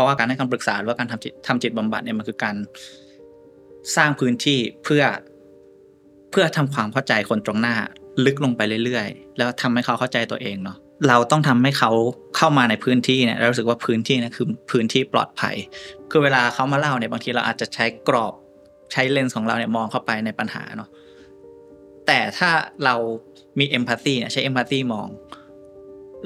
[0.00, 2.56] ราะว่าการให้คำปรึกษาหรือว่าการทำจิตทำจิตบำบัดเนี่ยมันคือการ
[3.96, 5.02] สร้างพื้นที่เพื่อ
[6.30, 7.76] เพื่อทำความเข้าใจคนตรงหน้า
[8.24, 10.76] ลึกลงไปเรื่อยๆ แล้วทำให้เขาเข้าใจตัวเองเนาะ
[11.08, 11.90] เราต้องทำให้เขา
[12.36, 15.56] เข้ามาในพื้นที่เนี่ยเรารู้สึกว่าพื้นที่นะคือพื้นที่ปลอดภัย
[16.10, 18.34] คือเวลาเขามาเล่าเนี่ยบางทีเราอาจจะใช้กรอบ
[18.92, 20.88] ใช้เลนส์ของเราเนี่ยมองเข้าไปในปัญหาเนาะ
[22.06, 22.50] แต่ถ้า
[22.84, 22.94] เรา
[23.58, 25.08] มีเอมพัตตีเนี่ยใช้เอมพัตตีมอง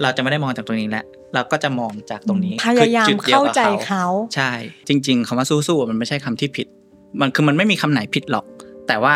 [0.02, 1.04] เราจะไม่ได้มองจากตรงนี้แหละ
[1.34, 4.52] เราก็จะมองจากตรงนี้พยายามคือจุดดีวเข้ากับใจเขาใช่
[4.88, 6.66] จริง ๆคำว่าสู้ๆมันไม่ใช่คำที่ผิด
[7.20, 8.44] มันคือมันไม่มีคำไหนผิดหรอก
[8.86, 9.14] แต่ว่า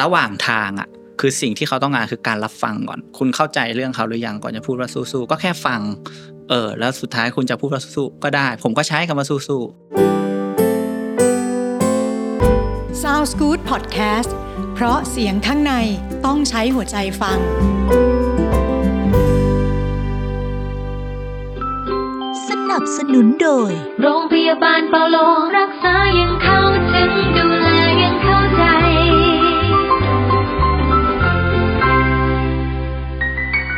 [0.00, 0.88] ระหว่างทางอะ
[1.20, 5.80] คือสิ่งที่เขาต้องการคือการรับฟังก่อน คุณเข้าใจเรื่องเขาหรือยังก่อนจะพูดว่าสู้ๆก็แค่ฟัง
[6.50, 9.82] เออ แล้วสุดท้ายคุณจะพูดว่าสู้ๆก็ได้ ผมก็ใช้คำว่าสู้ๆ
[13.02, 14.30] Sounds Good Podcast
[14.74, 15.72] เพราะเสียงข้างใน
[16.26, 17.38] ต้องใช้หัวใจฟัง
[22.84, 25.16] บสนุนโดย โรงพยาบาลเปาโล
[25.58, 26.60] รักษายังเข้า
[26.92, 27.68] ถึงดูแล
[28.02, 28.64] ยังเข้าใจ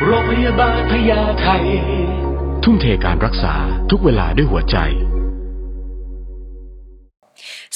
[0.05, 1.47] โรงพยาบาลพญาไท
[2.63, 3.53] ทุ่มเทการรักษา
[3.89, 4.77] ทุกเวลาด้วยหัวใจ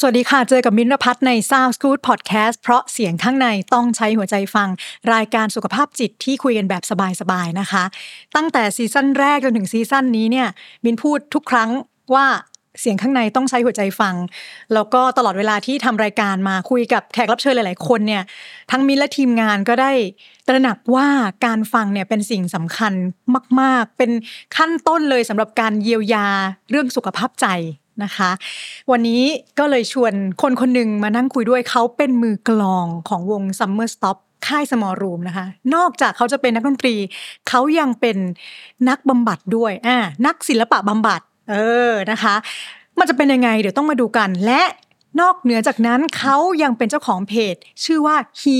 [0.03, 4.69] สวัสดีค่ะ เจอกับมินรพัฒน์ใน Sound Good Podcast เพราะเสียงข้างในต้องใช้หัวใจฟัง
[5.13, 6.83] รายการสุขภาพจิตที่คุยกันแบบ
[7.21, 7.83] สบายๆนะคะ
[8.35, 10.47] ตั้งแต่ซีซั่นแรกจนถึงซีซั่นนี้เนี่ย
[10.83, 11.69] มินพูดทุกครั้ง
[12.13, 12.25] ว่า
[12.79, 14.15] เสียงข้างในต้องใช้หัวใจฟัง
[14.73, 18.23] แล้วก็ตลอดเวลาที่ทำรายการมาคุยกับแขกรับเชิญหลาย ๆ คนเนี่ย
[18.71, 19.91] ทั้งมินและทีมงานก็ได้
[20.47, 21.07] ตระหนักว่า
[21.45, 22.93] การฟังเนี่ยเป็นสิ่งสำคัญ
[23.61, 24.11] มาก ๆ เป็น
[24.57, 26.27] ขั้นต้นเลยสำหรับการเยียวยา
[26.69, 27.47] เรื่องสุขภาพใจ
[28.03, 28.31] นะคะ
[28.91, 29.23] วันนี้
[29.59, 36.95] ก็เลยชวนคนคนหนึ่งมานั่งคุยด้วยเขาเป็นมือกลองของวง Summer Stop ค่ายสมอลรูมนะคะ นอกจากเขาจะเป็นนักดนตรี
[37.49, 38.17] เขายังเป็น
[38.89, 41.55] นักบำบัดด้วยอ่านักศิลปะบำบัด เอ
[41.91, 42.35] อนะคะ
[42.99, 44.61] มันจะเป็นยังไง เดี๋ยวต้องมาดูกันและ
[45.19, 48.57] นอกเหนือจากนั้นเขายังเป็นเจ้าของเพจ ชื่อว่า He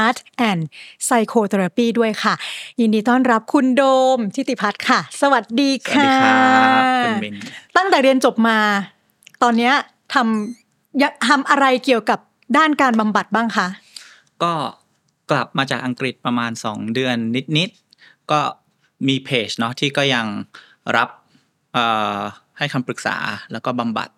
[0.00, 0.18] Art
[0.50, 0.62] and
[1.06, 2.34] Psychotherapy ด้วยค่ะ
[2.80, 3.82] ยินดีต้อนรับคุณโด
[4.16, 6.34] มทิติพัฒน์ค่ะ สวัสดีสวัสค่ะดีครั
[6.80, 7.34] บคุณมิน
[7.76, 8.58] ตั้งแต่เรียนจบมา
[9.42, 9.74] ตอนเนี้ย
[10.14, 12.18] ทำยะทำอะไรเกี่ยวกับ
[12.56, 13.66] ด้านการบำบัดบ้างคะ
[14.42, 14.52] ก็
[15.30, 17.16] กลับมาจากอังกฤษประมาณ 2 เดือน
[17.58, 18.40] นิดๆ ก็
[19.08, 20.26] มีเพจเนาะที่ก็ยัง
[20.96, 21.08] รับ
[21.72, 21.84] เอ่
[22.16, 22.18] อ
[22.58, 23.16] ให้คำปรึกษา
[23.52, 24.08] แล้วก็บำบัด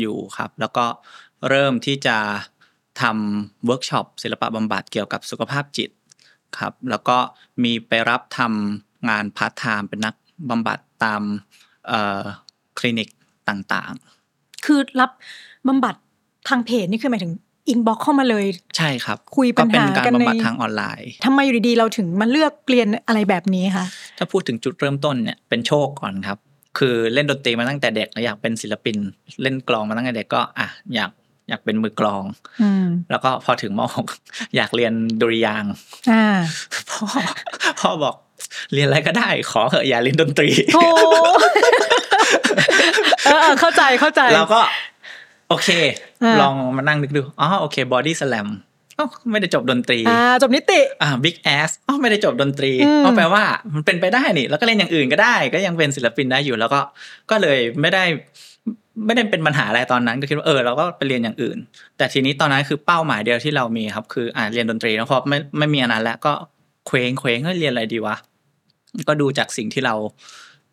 [0.00, 0.84] อยู่ครับ แล้วก็
[1.48, 2.16] เริ่มที่จะ
[3.02, 5.90] ทำเวิร์กช็อปศิลปะบำบัดเกี่ยวกับสุขภาพจิต
[6.58, 7.16] ครับ แล้วก็
[7.62, 10.14] มีไปรับทำงานพาร์ทไทม์เป็นนัก
[10.50, 11.22] บำบัดตาม
[11.86, 12.22] เอ่อ
[12.78, 13.08] คลินิก
[13.48, 13.92] ต่าง
[14.64, 15.10] คือรับ
[15.68, 15.94] บำบัด
[16.48, 17.32] ทางเพจนี่คือหมายถึง
[17.68, 23.86] inbox เข้ามาเลยๆใช่ครับ คุยปัญหาก็เป็นการกันในบำบัดทางออนไลน์ทำไมอยู่ดีๆเราถึงมาเลือกเรียนอะไรแบบนี้คะ
[24.18, 26.38] ถ้าพูดถึงจุดเริ่มต้นเนี่ยเป็นโชคก่อนครับ
[26.78, 28.96] คือเล่นดนตรีมาตั้งแต่เด็กแล้วอยากเป็นศิลปิน
[29.42, 31.10] เล่นกลองมาตั้งแต่เด็กก็อะอยาก
[31.48, 32.24] อยากเป็นมือกลอง
[32.62, 33.80] อืมแล้วก็พอถึงม
[34.16, 35.72] .6 อยากเรียนดุริยางค์
[36.10, 36.24] อ่า
[36.90, 37.04] พ่อ
[37.80, 38.14] พ่อบอก
[38.72, 40.86] เรียนอะไรก็ได้ ขอเถอะอย่าเรียนดนตรีโธ่
[43.24, 44.60] เออเออเข้าใจเข้าใจเราก็
[45.48, 45.68] โอเค
[46.22, 48.48] อ่าลองมานั่งนึกดูอ๋อโอเคบอดี้สแลม
[49.30, 53.44] ไม่ได้จบดนตรีอ่าจบนิติอ่า Big Ass อ๋อไม่ได้จบดนตรีอืมอ๋อแปลว่า
[53.74, 56.80] มันเป็นไปได้นี่ แล้วก็เล่นอย่างอื่นก็ได้ ก็ยังเป็นศิลปินได้อยู่ แล้วก็
[57.30, 58.04] ก็เลยไม่ได้
[59.06, 61.58] ไม่ได้เป็นปัญหาอะไรตอนนั้นก็คิดว่าเออเราก็ไปเรียนอย่างอื่น
[61.96, 66.32] แต่ทีนี้ตอนนั้นคือเป้าหมายเดียวที่เรามีครับ คืออ่าเรียนดนตรีแล้วพอไม่ไม่มีอันนั้นแล้วก็
[66.86, 68.16] เคว้งเคว้งเฮ้ยเรียนอะไรดีวะ
[69.08, 69.94] ก็ดูจากสิ่งที่เรา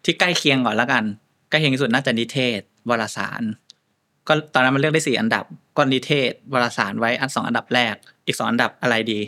[0.05, 1.03] ที่ใกล้เคียงก่อนแล้วกัน
[1.49, 3.41] ใกล้เคียงที่สุดน่าจะนิเทศวารสาร
[4.27, 5.45] ก็ตอนนั้นมันเลือกได้สี่อันดับ
[5.77, 9.19] ก็นิเทศวารสารไว้อันสองอันดับแรก อีกสองอันดับอะไรดี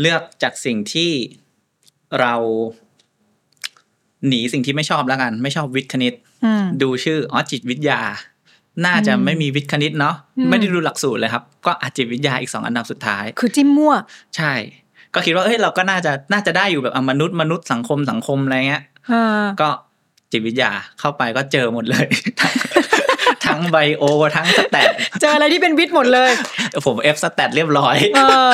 [0.00, 1.10] เลือกจากสิ่งที่
[2.20, 2.34] เรา
[4.28, 6.14] หนีสิ่งที่ไม่ชอบแล้วกัน ไม่ชอบวิทย์คณิต
[6.44, 8.00] อืมดูชื่ออ๋อจิตวิทยา
[8.86, 13.94] น่าจะอืมไม่มีวิทย์คณิตเนาะอืมไม่ได้ดูหลักสูตรเลยครับ ก็อาจิตวิทยาอีกสองอันดับสุดท้าย คือจิ้มมั่ว
[14.36, 14.52] ใช่
[15.14, 19.70] ก็คิดว่าเอ้ยเราก็น่าจะน่าจะได้อยู่แบบอะมนุษย์มนุษย์สังคมสังคมอะไรเงี้ยอ่าก็
[20.32, 20.70] จิตวิทยา
[21.00, 22.06] เข้าไปก็เจอหมดเลย
[23.46, 24.04] ทั้งทั้ง bio
[24.36, 26.30] ทั้ง statเจออะไรที่เป็นวิทย์หมดเลย
[26.86, 28.20] ผม F stat เรียบร้อยเอ
[28.50, 28.52] อ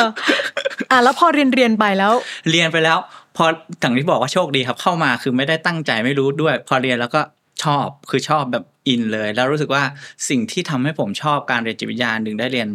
[0.91, 2.13] อะแล้วพอเรียนเรียนไปแล้ว
[2.51, 2.99] เรียนไปแล้ว
[3.37, 3.45] พอ
[3.81, 7.21] อย่างที่บอกว่าโชคดีครับ เข้ามาคือไม่ได้ตั้งใจไม่รู้ด้วย พอเรียนแล้วก็
[7.65, 9.83] ชอบคือชอบแบบอินเลย แล้วรู้สึกว่า
[10.29, 12.69] สิ่งที่ทำให้ผมชอบการเรียนจิตวิทยาหนึ่งได้เรียน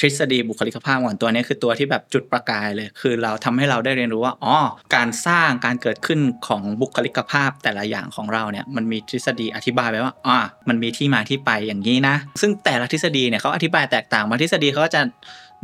[0.00, 4.56] ทฤษฎีบุคลิกภาพก่อนตัวนี้คือตัวที่แบบจุดประกายเลย คือเราทำให้เราได้เรียนรู้ว่าอ๋อ
[4.94, 10.36] การสร้างการเกิดขึ้นของบุคลิกภาพแต่ละอย่างของเราเนี่ยมันมีทฤษฎีอธิบายไว้ว่าอ๋อ
[10.68, 15.02] มันมีที่มาที่ไปอย่างนี้นะ ซึ่งแต่ละทฤษฎีเนี่ยเขาอธิบายแตกต่างบางทฤษฎีเขาก็จะ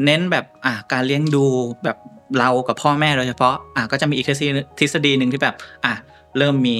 [0.05, 1.45] เน้นแบบอะการเลี้ยงดู
[1.85, 1.97] แบบ
[2.39, 5.95] เรากับพ่อแม่โดยเฉพาะอะก็จะมีอีกทฤษฎีหนึ่งที่แบบอะ
[6.39, 6.77] เริ่มมี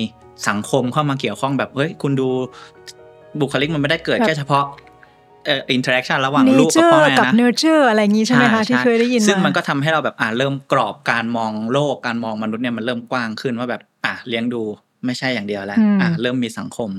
[0.49, 2.29] สังคมเข้ามาเกี่ยวข้องแบบเฮ้ยคุณดู
[3.41, 4.65] บุคลิกมันไม่ได้เกิดแค่เฉพาะ
[5.47, 14.65] เอ่อ interaction ระหว่างลูกกับ nature พ่อแม่กับนะ nurture อะไรอย่างงี้ใช่ไหมคะที่เคยได้ยินซึ่งมามันก็ทำให้เราแบบอ่าเริ่มกรอบการมองโลกการมองมนุษย์เนี่ยมันเริ่มกว้างขึ้นว่าแบบอะเลี้ยงดู
[15.07, 16.91] ไม่ใช่อย่างเดียวแล้วอืมอะเริ่มมีสังคม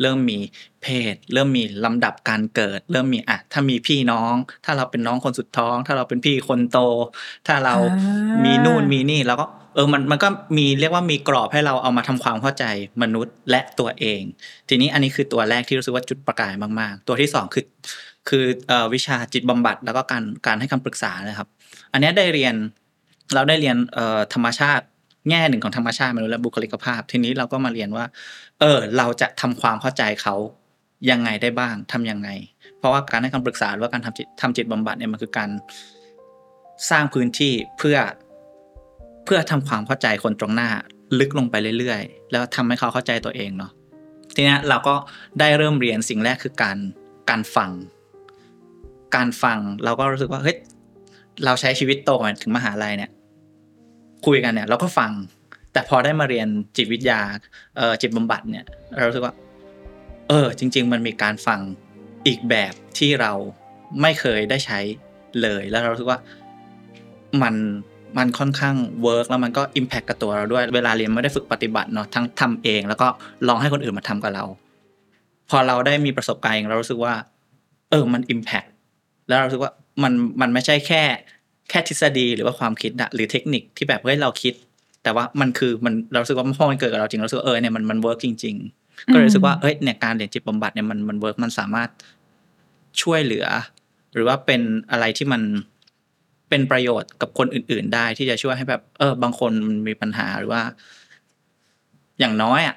[0.00, 0.38] เริ่มมี
[0.82, 6.78] เพศ เริ่มมีลำดับการเกิด เริ่มมีอะถ้ามีพี่น้อง ถ้าเราเป็นน้องคนสุดท้อง ถ้าเราเป็นพี่คนโต
[7.46, 7.74] ถ้าเรา
[8.44, 12.64] มีมีนู่นมีนี่แล้วก็ เออมันมันก็มีเรียกว่ามีกรอบให้เราเอามาทำความเข้าใจ
[13.02, 14.22] มนุษย์และตัวเอง
[14.68, 17.64] ทีนี้อันนี้คือตัวแรกที่รู้สึกว่าจุดประกายมากๆ ตัวที่สองคือ
[18.28, 18.44] คือ
[18.94, 21.48] วิชาจิตบำบัดแล้วก็การการให้คำปรึกษานะครับ
[21.92, 22.54] อันนี้ได้เรียน
[23.34, 23.76] เราได้เรียน
[24.34, 24.84] ธรรมชาติ
[25.28, 28.04] แง่หนึ่งของธรรมชาติมนุษย์และบุคลิกภาพ ทีนี้เราก็มาเรียนว่า
[28.60, 30.34] เออ เราจะทำความเข้าใจเขา
[31.10, 32.28] ยังไงได้บ้างทำยังไง
[32.78, 35.50] เพราะว่าการให้คำปรึกษาหรือว่าการทำจิตทำจิตบำบัดเนี่ยมันคือการ
[36.90, 37.96] สร้างพื้นที่เพื่อ
[39.32, 40.68] พื่อทำความเข้าใจคนตรงหน้า
[41.18, 43.72] ลึกลงไปเรื่อยๆ แล้วทำให้เขาเข้าใจตัวเองเนาะ
[44.34, 44.94] ทีนี้เราก็
[45.40, 46.76] ได้เริ่มเรียนสิ่งแรกคือการ
[47.30, 47.70] การฟัง
[49.16, 50.56] การฟังเราก็รู้สึกว่าเฮ้ย
[51.44, 53.10] เราใช้ชีวิตโตมาถึงมหาลัยเนี่ย
[54.26, 55.10] คุยกันเนี่ย เราก็ฟัง
[55.72, 57.20] แต่พอได้มาเรียนจิตวิทยา
[58.02, 58.64] จิตบำบัดเนี่ย
[58.96, 59.34] เรารู้สึกว่า
[60.28, 61.60] เออ จริง ๆ มันมีการฟัง
[62.26, 63.32] อีกแบบที่เรา
[64.00, 64.78] ไม่เคยได้ใช้
[65.42, 66.18] เลย แล้วเรารู้สึกว่า
[67.42, 67.54] มัน
[68.18, 73.08] มันค่อนข้าง work แล้วมันก็ impact กับตัวเราด้วย เวลาเรียนมันได้ฝึกปฏิบัติเนาะทั้งทำเอง แล้วก็
[73.48, 74.44] ลองให้คนอื่นมาทำกับเรา
[75.50, 77.14] พอเราได้มีประสบการณ์เองเรารู้สึกว่า
[77.90, 78.64] เออมัน impact
[79.28, 79.72] แล้วเรารู้สึกว่า
[80.02, 81.02] มันมันไม่ใช่แค่
[81.70, 84.54] แค่ทฤษฎีหรือว่าความคิดอะหรือเทคนิคที่แบบเฮ้ยเราคิด
[85.02, 91.88] แต่ว่ามันคือมันเราสึกว่าพอมันเกิดกับเราจริงเราสึกว่าเออเนี่ยมันมัน work จริง ๆ ก็เลยรู้สึกว่าเอ้ยเนี่ยการเรียนจิตบำบัดเนี่ยมันมัน work มันสามารถ
[93.02, 93.46] ช่วยเหลือ
[94.14, 94.60] หรือว่าเป็น
[94.90, 95.42] อะไรที่มัน
[96.50, 100.62] เป็นประโยชน์กับคนอื่น ๆ ได้ที่จะช่วยให้แบบ เออ บางคนมันมีปัญหาหรือว่า
[102.20, 102.76] อย่างน้อยอะ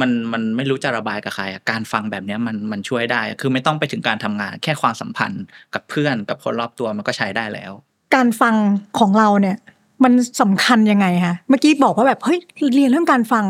[0.00, 5.44] มันมันไม่รู้จะระบายกับใครอะการฟังแบบเนี้ยมันมันช่วยได้ คือไม่ต้องไปถึงการทำงาน แค่ความสัมพันธ์
[5.74, 7.72] กับเพื่อนกับคนรอบตัวมันก็ใช้ได้แล้ว
[8.14, 8.54] การฟัง
[8.98, 9.56] ของเราเนี่ย
[10.04, 12.38] มันสำคัญยังไงคะเมื่อกี้บอกว่าแบบเฮ้ย
[12.74, 13.44] เรียนเรื่องการฟัง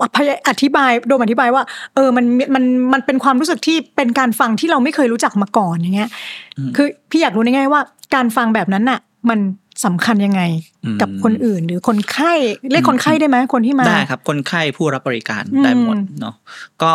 [0.00, 1.62] อะพยายอธิบายโดมอธิบายว่า
[1.94, 6.10] เออมันมันมันเป็นความรู้สึกที่เป็นการฟังที่เราไม่เคยรู้จักมาก่อนอย่างเงี้ย
[6.58, 7.82] อืมคือพี่อยากรู้ในแง่ว่า
[8.14, 9.38] การฟังแบบนั้นน่ะ มัน
[9.84, 10.42] สำคัญยังไง
[10.84, 12.32] อืมกับคนอื่น หรือคนไข้
[12.72, 16.34] เรียกคนไข้ได้ไหมคนที่มาได้ครับ คนไข้ผู้รับบริการอืมได้หมดเนาะ
[16.82, 16.92] ก็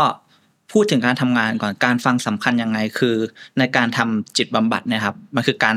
[0.71, 3.15] พูดถึงการทำงานก่อนการฟังสำคัญยังไงคือ
[3.57, 5.75] ในการทำจิตบำบัดเนะครับ มันคือการ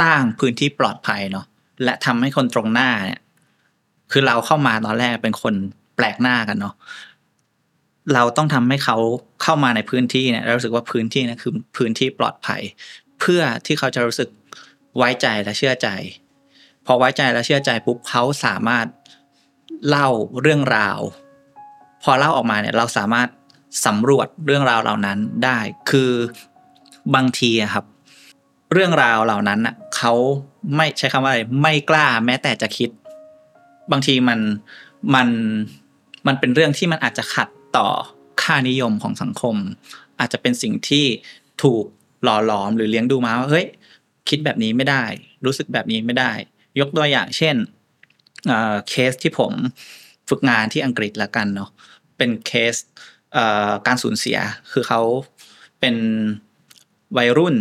[0.00, 1.46] สร้างพื้นที่ปลอดภัยเนาะ
[1.84, 3.20] และทำให้คนตรงหน้าเนี่ย
[4.12, 5.54] คือเราเข้ามาตอนแรกเป็นคน
[5.96, 6.74] แปลกหน้ากันเนาะ
[8.14, 8.96] เราต้องทำให้เขา
[9.42, 12.62] เข้ามาในพื้นที่เนี่ยเรารู้สึกว่าพื้นที่นะคือพื้นที่ปลอดภัย
[13.20, 14.28] เพื่อที่เขาจะรู้สึก
[14.96, 15.88] ไว้ใจและเชื่อใจ
[16.86, 18.86] พอไว้ใจและเชื่อใจปุ๊บเขาสามารถ
[19.88, 20.08] เล่า
[20.40, 20.98] เรื่องราว
[22.02, 23.28] พอเล่าออกมาเนี่ยเราสามารถ
[23.86, 25.58] สำรวจเรื่องราวเหล่านั้นได้
[25.90, 26.10] คือ
[27.14, 27.84] บางทีอะครับ
[28.72, 30.12] เรื่องราวเหล่านั้นน่ะเขา
[30.76, 32.90] ไม่ใช้คำว่าอะไรไม่กล้าแม้แต่จะคิด
[33.90, 34.40] บางทีมัน
[35.14, 35.28] มัน
[36.26, 37.88] มันเป็นเรื่องที่มันอาจจะขัดต่อ
[38.42, 39.56] ค่านิยมของสังคม
[40.20, 41.04] อาจจะเป็นสิ่งที่
[41.62, 41.84] ถูก
[42.22, 43.66] หล่อหลอมหรือเลี้ยงดูมาว่าเฮ้ย
[44.28, 45.04] คิดแบบนี้ไม่ได้
[45.44, 46.32] รู้สึกแบบนี้ไม่ได้
[46.80, 47.56] ยกตัวอย่างเช่น
[48.46, 49.52] เอ่อเคสที่ผม
[50.28, 51.70] ฝึกงานที่อังกฤษละกันเนาะ
[52.18, 52.74] เป็นเคส
[53.32, 54.38] เอ่อการสูญเสีย
[54.72, 55.00] คือเขา
[55.80, 55.96] เป็น
[57.16, 57.56] วัยรุ่น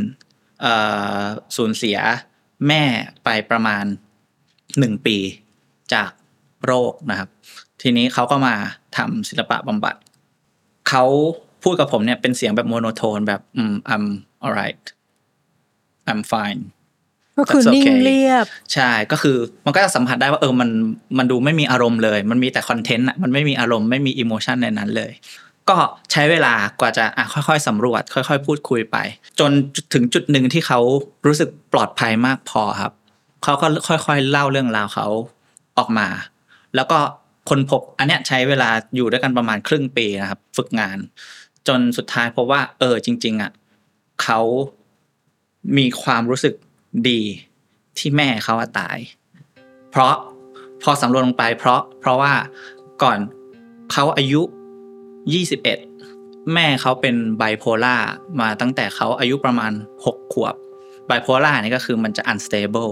[0.61, 0.73] เอ่
[1.21, 1.23] อ
[1.57, 1.97] สูญเสีย
[2.67, 2.83] แม่
[3.23, 3.85] ไปประมาณ
[4.79, 5.17] หนึ่งปี
[5.93, 6.11] จาก
[6.65, 7.29] โรคนะครับ
[7.83, 8.55] ทีนี้เขาก็มา
[8.97, 9.95] ทำศิลปะบำบัด
[10.89, 11.05] เขา
[11.63, 14.05] พูดกับผมเนี่ยเป็นเสียงแบบโมโนโทนแบบอืม I'm
[14.45, 14.83] alright
[16.09, 16.61] I'm fine
[17.37, 20.69] ก็คือ That's นิ่ง okay เรียบ ใช่ ก็คือมันก็จะสัมผัสได้ว่าเออมัน
[21.17, 25.11] มันดูไม่มีอารมณ์เลย มันมีแต่คอนเทนต์อะมันไม่มีอารมณ์ไม่มีอิโมชันในนั้นเลย
[25.69, 25.77] ก็
[26.11, 28.97] ใช้เวลากว่าจะอะค่อยๆสำรวจ ค่อยๆ พูดคุยไป
[29.39, 29.51] จน
[29.93, 30.79] ถึงจุดหนึ่งที่เขา
[31.25, 32.91] รู้สึกปลอดภัยมากพอครับ
[33.43, 35.07] เขาก็ค่อยๆเล่าเรื่องราวเขา
[35.77, 36.07] ออกมา
[36.75, 36.99] แล้วก็
[37.49, 40.97] คนพบอันเนี้ยใช้เวลาอยู่ด้วยกันประมาณครึ่งปีนะครับ ฝึกงาน
[41.67, 43.51] จนสุดท้ายพบว่า เออจริง ๆอะ
[44.23, 44.39] เขา
[45.77, 46.53] มีความรู้สึก
[47.09, 47.21] ดี
[47.97, 48.97] ที่แม่เขาตาย
[49.91, 50.15] เพราะ
[50.83, 52.33] พอสำรวจลงไป เพราะเพราะว่า
[53.03, 53.17] ก่อน
[53.91, 54.41] เขาอายุ
[55.63, 57.95] 21 แม่เขาเป็นไบโพล่า
[58.41, 59.71] มาตั้งแต่เขาอายุประมาณ
[60.05, 60.55] 6 ขวบ
[61.07, 62.91] ไบโพล่านี่ก็คือมันจะ unstable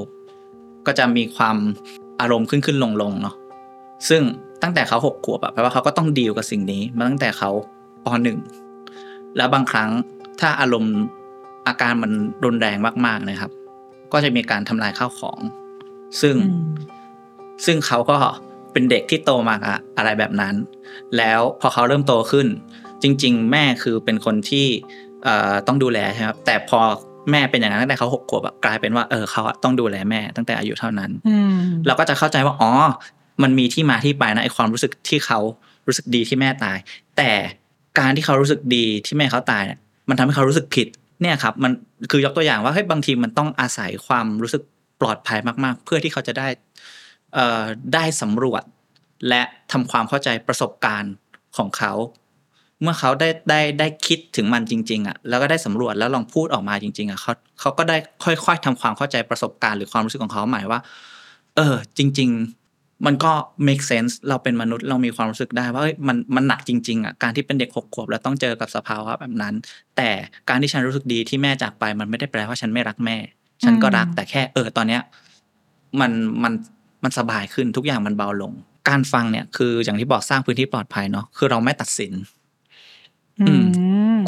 [0.86, 1.58] ก็จะมีความ
[2.20, 3.36] อารมณ์ขึ้นขึ้นลงลงเนาะ
[4.10, 4.22] ซึ่ง
[4.62, 7.50] ตั้งแต่เขาหกขวบอะแปลว่าเขาก็ต้องดีลกับสิ่งนี้มาตั้งแต่เขา
[8.06, 8.38] ปหนึ่ง
[9.38, 9.90] แล้วบางครั้ง
[10.40, 10.96] ถ้าอารมณ์
[11.68, 12.12] อาการมัน
[12.46, 13.52] รุนแรงมากๆนะครับ
[14.14, 15.40] ก็จะมีการทำลายข้าวของ
[16.22, 16.70] ซึ่งอืม
[17.66, 18.18] ซึ่งเขาก็
[18.72, 20.56] เป็นเด็กที่โตมาอะอะไรแบบนั้น
[21.18, 22.48] แล้วพอเขาเริ่มโตขึ้น
[23.04, 24.68] จริง ๆ แม่คือเป็นคนที่
[25.24, 26.80] เอ่อต้องดูแลใช่ไหมครับแต่พอ
[27.32, 31.56] แม่เป็นอย่างนั้นตั้งแต่เขาหกขวบอะกลายเป็นว่าเออเขาอะต้องดูแลแม่ตั้งแต่อายุเท่านั้นอืม
[31.86, 32.72] เราก็จะเข้าใจว่าอ๋อ
[33.44, 35.40] มันมีที่มาที่ไปนะไอความรู้สึกที่เขา
[35.88, 36.78] รู้สึกดีที่แม่ตาย
[37.18, 37.32] แต่
[38.00, 39.80] การที่เขารู้สึกดีที่แม่เขาตายเนี่ย
[40.10, 40.88] มันทำให้เขารู้สึกผิด
[41.22, 41.72] เนี่ยครับมัน
[42.12, 44.64] คือยกตัวอย่างว่าเฮ้ยบางทีมันต้องอาศัยความรู้สึก
[45.02, 46.48] ปลอดภัยมาก ๆ เพื่อที่เขาจะได้
[47.34, 48.64] เอ่อได้สำรวจ
[49.30, 51.14] และทำความเข้าใจประสบการณ์
[51.58, 51.94] ของเขา
[52.82, 60.82] เมื่อเขาได้ได้ได้คิดถึงมันจริง ๆอะแล้วก็ได้สำรวจแล้วลองพูดออกมาจริง ๆอะเขาเขาก็ได้ค่อย ๆทำความเข้าใจประสบการณ์หรือความรู้สึกของเขาหมายว่า
[61.56, 62.61] เออ จริง ๆ
[63.06, 63.32] มันก็
[63.68, 69.54] make sense เราเป็นมนุษย์เรามีความรู้สึกได้ว่าเอ้ยมันมันหนักจริงๆอะการที่เป็นเด็กหกขวบแล้วต้องเจอกับสภาวะแบบนั้น
[69.98, 70.10] แต่
[70.50, 73.18] การที่ฉันรู้สึกดีที่แม่จากไป มันไม่ได้แปลว่าฉันไม่รักแม่
[73.64, 75.02] ฉันก็รักอืมแต่แค่เออตอนเนี้ย
[76.00, 76.12] มัน
[76.44, 76.54] มัน
[77.04, 78.54] มันสบายขึ้นทุกอย่างมันเบาลง
[78.90, 82.14] การฟังเนี่ยคืออย่างที่บอกสร้างพื้นที่ปลอดภัยเนาะคือเราไม่ตัดสิน
[83.48, 83.66] อืม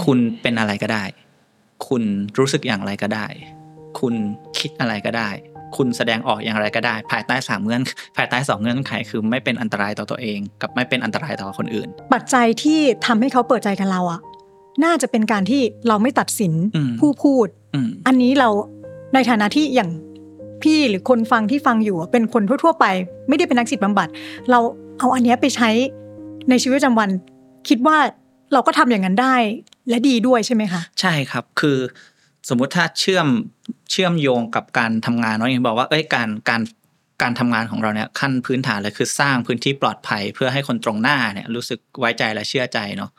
[0.06, 1.03] คุณเป็นอะไรก็ได้
[1.88, 2.03] คุณ
[2.39, 3.27] รู้สึกอย่างไรก็ได้
[4.00, 4.13] คุณ
[4.60, 5.30] คิดอะไรก็ได้
[5.77, 7.82] คุณแสดงออกอย่างไรก็ได้ ภายใต้สามเงื่อน
[8.18, 14.20] ภายใต้สองเงื่อนไขคือไม่เป็นอันตรายต่อตัวเอง กับไม่เป็นอันตรายต่อคนอื่น ปัจจัยที่ทำให้เขาเปิดใจกับเราอะ
[14.84, 18.50] น่าจะเป็นการที่เราไม่ตัดสินอืมผู้พูดอืมอันนี้เรา
[19.13, 19.89] ในฐานะที่อย่าง
[20.63, 22.86] พี่หรือคนฟังที่ฟังอยู่อะเป็นคนทั่ว ๆ ไป
[23.30, 24.08] ไม่ได้เป็นนักจิตบำบัด
[24.51, 24.60] เรา
[25.00, 25.70] เอาอันเนี้ยไปใช้
[26.50, 27.10] ในชีวิตประจำวัน
[27.70, 27.98] คิดว่า
[28.53, 29.36] เราก็ทำอย่างนั้นได้
[29.89, 31.77] และดีด้วยใช่ไหมคะ ใช่ครับคือ
[32.50, 33.27] สมมุติถ้าเชื่อม
[33.91, 36.62] เชื่อมโยงกับการทำงานเนาะอย่างบอกว่าเอ้ยการการ
[37.21, 43.12] การทำงานของเราเนี่ยขั้นพื้นฐานเลยคือสร้างพื้นที่ปลอดภัย เพื่อให้คนตรงหน้าเนี่ยรู้สึกไว้ใจและเชื่อใจเนาะ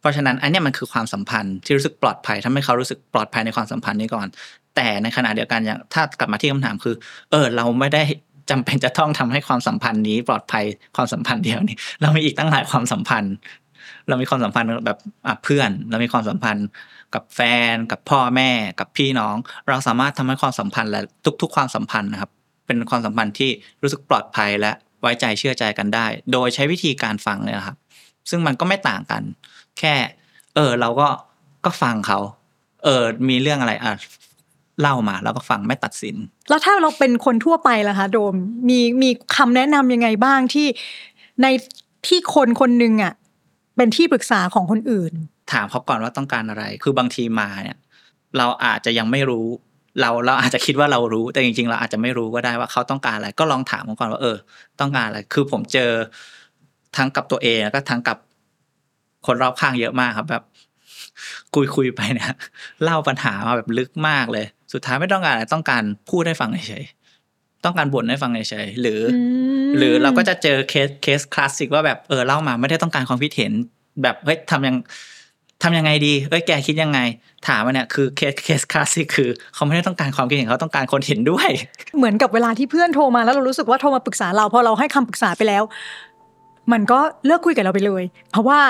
[0.00, 4.26] เพราะฉะนั้นอันนี้มันคือความสัมพันธ์ที่รู้สึกปลอดภัยทำให้เขารู้สึกปลอดภัยในความสัมพันธ์นี้ก่อน
[4.76, 6.94] แต่ในขณะเดียวกันอย่างถ้ากลับมาที่คำถามคือ
[7.30, 8.02] เออเราไม่ได้
[8.50, 10.64] จำเป็นจะต้องทำให้ความสัมพันธ์นี้ปลอดภัย
[10.96, 13.34] ความสัมพันธ์เดียวนี้ เรามีอีกตั้งหลายความสัมพันธ์
[14.08, 14.98] เรามีความสัมพันธ์แบบ
[15.44, 16.66] เพื่อน เรามีความสัมพันธ์
[17.14, 17.40] กับแฟ
[17.72, 18.50] น กับพ่อแม่
[18.80, 19.36] กับพี่น้อง
[19.68, 21.02] เราสามารถทำให้ความสัมพันธ์และ
[21.42, 22.30] ทุก ๆ ความสัมพันธ์นะครับ
[22.66, 23.50] เป็นความสัมพันธ์ที่
[23.82, 27.76] รู้สึกปลอดภัยและไว้ใจเชื่อใจกันได้ โดยใช้วิธีการฟังเนี่ยครับ
[28.30, 29.22] ซึ่งมันก็ไม่ต่างกัน
[29.78, 29.94] แค่
[30.54, 31.08] เออ เราก็
[31.64, 32.18] ก็ฟังเขา
[32.84, 33.94] เออ มีเรื่องอะไรอะ
[34.80, 36.16] เล่ามาแล้วก็ฟังไม่ตัดสิน
[36.48, 38.34] แล้วถ้าเราเป็นคนทั่วไปล่ะคะโดม
[38.68, 40.66] มีมีคำแนะนำยังไงบ้างที่
[41.42, 41.46] ใน
[42.06, 43.12] ที่คนคนหนึ่งอะ
[43.76, 45.12] เป็นที่ปรึกษาของคนอื่น
[45.52, 47.78] ถามเขาก่อนว่าต้องการอะไร คือบางทีมาเนี่ย
[48.38, 49.46] เราอาจจะยังไม่รู้
[50.00, 54.36] เราเราอาจจะคิดว่าเรารู้ แต่จริงๆ เราอาจจะไม่รู้ก็ได้ว่าเขาต้องการอะไร ก็ลองถามเขาก่อนว่าเออ
[54.80, 55.90] ต้องการอะไร คือผมเจอ
[56.96, 58.18] ทั้งกับตัวเองแล้วก็ทั้งกับ
[59.26, 60.42] คนรอบข้างเยอะมากครับ แบบ
[61.54, 62.32] คุยคุยๆไปเนี่ย
[62.82, 69.16] เล่าปัญหามาแบบลึกมากเลย สุดท้ายไม่ต้องการอะไรต้องการพูดให้ฟังเฉยๆต้องการบ่นให้ฟังเฉยๆหรืออ
[69.68, 73.52] มหรือเราก็จะเจอ case case classic ว่าแบบเออเล่ามาไม่ได้ต้องการความคิดเห็น
[74.02, 74.76] แบบเฮ้ยทำยัง
[75.62, 76.98] ทำยังไงดี เอ้ยแกคิดยังไง
[77.46, 81.50] ถามมาเนี่ยคือ case case classic คือเขาไม่ได้ต้องการความคิดเห็นเขาต้องการคนเห็นด้วย
[81.96, 85.62] เหมือนกับเวลาที่เพื่อนโทรมาแล้วเรารู้สึกว่าโทรมาปรึกษาเราพอเราให้คำปรึกษาไปแล้ว
[86.72, 88.60] มันก็เลิกคุยกับเราไปเลย เพราะว่า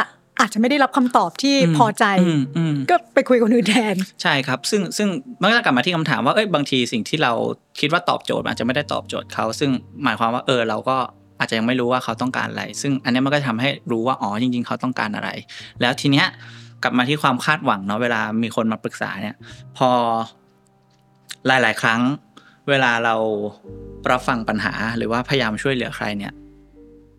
[0.40, 5.09] อาจจะไม่ได้รับคำตอบที่อืมพอใจอืมอืมก็ไปคุยกับคนอื่นแทน ใช่ครับ ซึ่งซึ่ง
[5.40, 7.33] มันก็จะกลับมาที่คำถามว่าเอ้ยบางทีสิ่งที่เรา
[7.80, 9.71] คิดว่าตอบโจทย์มันอาจจะไม่ได้ตอบโจทย์เขาซึ่ง
[10.04, 10.97] หมายความว่าเออเราก็
[11.38, 15.30] อาจจะยังไม่รู้ว่าเขาต้องการอะไร ซึ่งอันเนี้ยมันก็ทำให้รู้ว่าอ๋อจริง ๆ เขาต้องการอะไร
[15.80, 16.26] แล้วทีเนี้ย
[16.82, 19.37] กลับมาที่ความคาดหวังเนาะเวลามีคนมาปรึกษาเนี่ย
[19.76, 19.90] พอ
[21.47, 22.00] หลาย ๆ ครั้ง
[22.68, 23.14] เวลาเรา
[24.11, 26.32] รับฟังปัญหาหรือว่าพยายามช่วยเหลือใครเนี่ย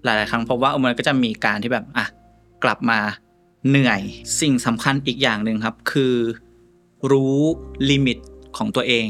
[0.03, 2.05] หลาย ๆ ครั้งพบว่าอมันก็จะมีการที่แบบอะ
[2.63, 2.99] กลับมา
[3.67, 4.01] เหนื่อย
[4.41, 6.15] สิ่งสำคัญอีกอย่างหนึ่งครับ คือ
[7.11, 7.37] รู้
[7.89, 8.17] ลิมิต
[8.57, 9.07] ของตัวเอง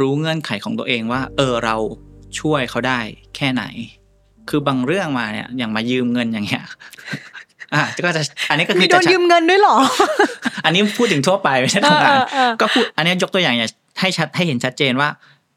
[0.00, 1.76] รู้เงื่อนไขของตัวเองว่า เออเรา
[2.40, 3.00] ช่วยเขาได้
[3.36, 3.64] แค่ไหน
[4.48, 6.64] คือบางเรื่องมาเนี่ยอย่างมายืมเงินอย่างเงี้ย
[7.74, 9.76] อะก็จะอันนี้ก็คืมีอโดจะนชัดยืมเงินด้วยเหรอ
[10.64, 15.08] อันนี้พูดถึงทั่วไปไม่ใช่ทำงานเออเออเออก็พูดอันนี้ยกตัวอย่างอย่างให้ชัดให้เห็นชัดเจนว่า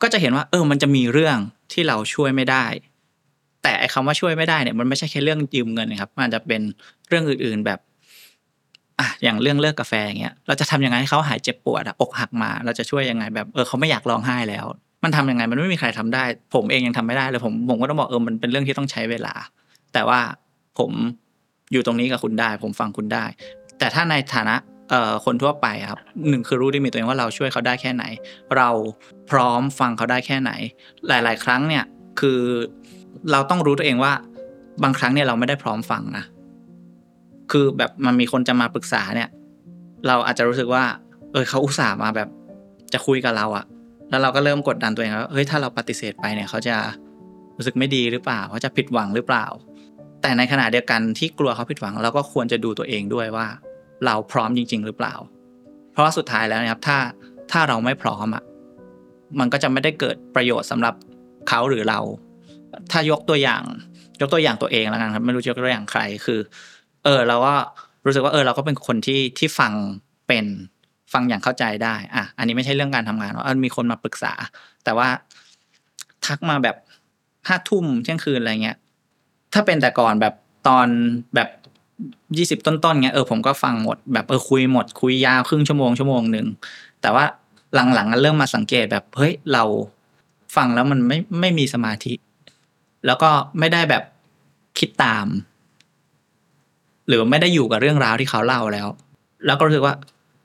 [0.02, 1.38] ก็จะเห็นว่า เออ มันจะมีเรื่อง
[1.74, 2.66] ที่เราช่วยไม่ได้
[3.64, 6.62] แต่ไอ้คำว่าช่วยไม่ได้เนี่ยมันไม่ใช่แค่เรื่องยืมเงินนะครับ มันอาจจะเป็น
[7.10, 7.80] เรื่องอื่น ๆแบบ
[9.00, 14.66] อะอย่างเรื่องเลิกกาแฟอย่างเงี้ยเราจะทำยังไงให้เขาหายเจ็บปวดอะอกหักมา เราจะช่วยยังไงแบบเออเขาไม่อยากร้องไห้แล้ว
[15.04, 16.24] มันทำยังไงมันไม่มีใครทำได้
[16.56, 19.34] ผมเองยังทำไม่ได้เลยผมผมก็ต้องบอกเออมันเป็นเรื่องที่ต้องใช้เวลา
[19.94, 20.20] แต่ว่า
[20.80, 20.92] ผม
[21.72, 23.26] อยู่ตรงนี้กับคุณได้ ผมฟังคุณได้
[23.80, 24.56] แต่ถ้าในฐานะ
[25.26, 28.04] คนทั่วไปครับหนึ่งคือรู้ดิมิตตัวเองว่าเราช่วยเขาได้แค่ไหน
[28.58, 28.70] เรา
[29.30, 30.52] พร้อมฟังเขาได้แค่ไหน
[31.08, 31.84] หลาย ๆ ครั้งเนี่ย
[32.20, 32.40] คือ
[33.32, 34.14] เราต้องรู้ตัวเองว่า
[34.84, 36.26] บางครั้งเนี่ยเราไม่ได้พร้อมฟังนะ
[37.52, 39.30] คือแบบมันมีคนจะมาปรึกษาเนี่ย
[40.08, 40.84] เราอาจจะรู้สึกว่า
[41.32, 42.30] เออเขาอุตส่าห์มาแบบ
[42.94, 43.66] จะคุยกับเราอะ
[44.10, 46.76] แล้วเราก็เริ่มกดดันตัวเองว่าเฮ้ยถ้าเราปฏิเสธไปเนี่ยเขาจะ
[47.58, 49.46] รู้สึกไม่ดีหรือเปล่าเขาจะผิดหวังหรือเปล่า
[50.26, 53.48] แต่ในขณะเดียวกันที่กลัวเขาผิดหวัง เราก็ควรจะดูตัวเองด้วยว่า
[54.06, 55.14] เราพร้อมจริง ๆ หรือเปล่า
[55.92, 56.98] เพราะว่าสุดท้ายแล้วนะครับ ถ้า
[57.52, 58.44] ถ้าเราไม่พร้อมอะ
[59.40, 60.94] มันก็จะไม่ได้เกิดประโยชน์สำหรับ
[61.50, 62.00] เขาหรือเรา
[62.92, 63.64] ถ้ายกตัวอย่าง
[64.22, 66.40] ยกตัวอย่างตัวเองแล้วกันครับ ไม่รู้จะยกตัวอย่างใครคือ
[67.04, 67.56] เออเราก็
[68.06, 69.74] รู้สึกว่าเออเราก็เป็นคนที่ที่ฟัง
[70.28, 70.46] เป็น
[71.14, 74.34] ฟังอย่างเข้าใจได้อะอันนี้ไม่ใช่เรื่องการทำงานว่ามีคนมาปรึกษา
[74.84, 75.08] แต่ว่า
[76.26, 76.78] ทักมาแบบ
[77.48, 78.78] ห้าทุ่มเที่ยงคืนอะไรเงี้ย
[79.54, 80.34] ถ้าเป็นแต่ก่อนแบบ
[80.68, 80.88] ตอน
[81.36, 81.50] แบบ
[82.38, 86.48] ยี่สิบต้นๆเงี้ยเออผมก็ฟังหมดแบบเออคุยหมด คุยยาวครึ่งชั่วโมงชั่วโมงหนึ่ง
[87.02, 87.26] แต่ว่า
[87.94, 89.64] หลังๆเริ่มมาสังเกตแบบเฮ้ยเรา
[90.56, 92.14] ฟังแล้วมันไม่ไม่มีสมาธิ
[93.06, 94.04] แล้วก็ไม่ได้แบบ
[94.80, 95.28] คิดตาม
[97.08, 98.88] หรือไม่ได้อยู่กับเรื่องราวที่เขาเล่าแล้ว
[99.46, 99.96] แล้วก็รู้สึกว่า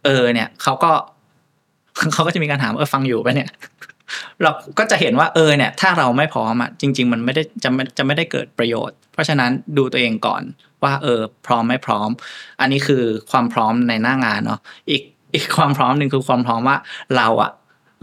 [0.05, 0.93] เออเนี่ยเขาก็
[2.13, 3.51] เขาก็จะมีการถามเออฟังอยู่ปะเนี่ย
[4.43, 10.43] เราก็จะเห็นว่าเออเนี่ยถ้าเราไม่พร้อมอะจริง ๆ มันไม่ได้จะไม่จะไม่ได้เกิดประโยชน์ เพราะฉะนั้นดูตัวเองก่อน
[10.83, 12.09] ว่าเออพร้อมไม่พร้อม
[12.61, 15.03] อันนี้คือความพร้อมในหน้างานเนาะอีก
[15.35, 16.77] อีกความพร้อมหนึ่งคือความพร้อมว่า
[17.17, 17.51] เราอะ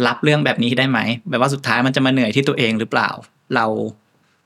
[0.07, 0.99] รับเรื่องแบบนี้ได้ไหม
[1.29, 3.09] แบบว่าสุดท้ายมันจะมาเหนื่อยที่ตัวเองหรือเปล่า
[3.55, 3.65] เรา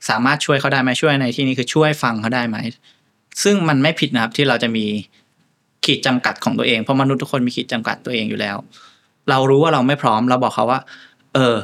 [0.09, 2.57] สามารถช่วยเขาได้ไหมช่วยในที่นี้คือช่วยฟังเขาได้ไหม
[3.43, 4.85] ซึ่งมันไม่ผิดนะครับที่เราจะมี
[5.85, 8.57] ขีดจำกัดของตัวเองเพราะมนุษย์ทุกคนมีขีดจำกัดตัวเองอยู่แล้ว
[9.29, 10.79] เรารู้ว่าเราไม่พร้อมเราบอกเขาว่า
[11.35, 11.57] เออ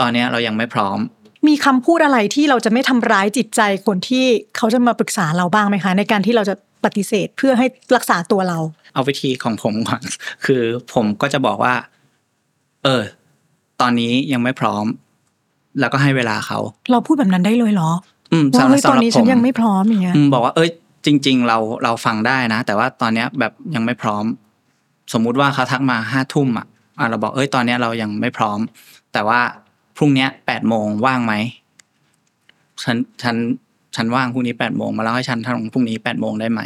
[0.00, 0.98] ตอนเนี้ยเรายังไม่พร้อม
[1.48, 4.24] มีคำพูดอะไรที่เราจะไม่ทำร้ายจิตใจคนที่
[4.56, 6.54] เขาจะมาปรึกษาเราบ้างไหมคะ ในการที่เราจะ
[6.84, 7.66] ปฏิเสธเพื่อให้
[7.96, 8.58] รักษาตัวเรา
[8.94, 10.02] เอาวิธีของผมก่อน
[10.44, 10.62] คือ
[10.94, 11.74] ผมก็จะบอกว่า
[12.84, 13.02] เออ
[13.80, 14.84] ตอนนี้ยังไม่พร้อม
[15.80, 16.58] แล้วก็ให้เวลาเขา
[16.90, 17.90] เราพูดแบบนั้นได้เลยเหรอ
[18.32, 20.70] อืมว่าสำหรับเฮ้ยตอนนี้สำหรับฉันผยังไม่พร้อมอย่างเงี้ยอืมบอกว่าเอ้ย
[21.06, 24.24] จริง ๆ เราเราฟังได้นะ แต่ว่าตอนเนี้ยแบบยังไม่พร้อม
[25.12, 26.66] สมมุติว่าเขาทักมาห้าทุ่มอะ
[26.98, 28.58] อะเราบอกเอ้ยตอนเนี้ยเรายังไม่พร้อม
[29.14, 29.40] แต่ว่า
[29.96, 31.34] พรุ่งนี้แปดโมงว่างไหม
[32.82, 33.36] ฉันฉัน
[33.96, 36.60] ฉันว่างพรุ่งนี้แปดโมงมาแล้วให้ฉันทำพรุ่งนี้แปดโมงได้ไหม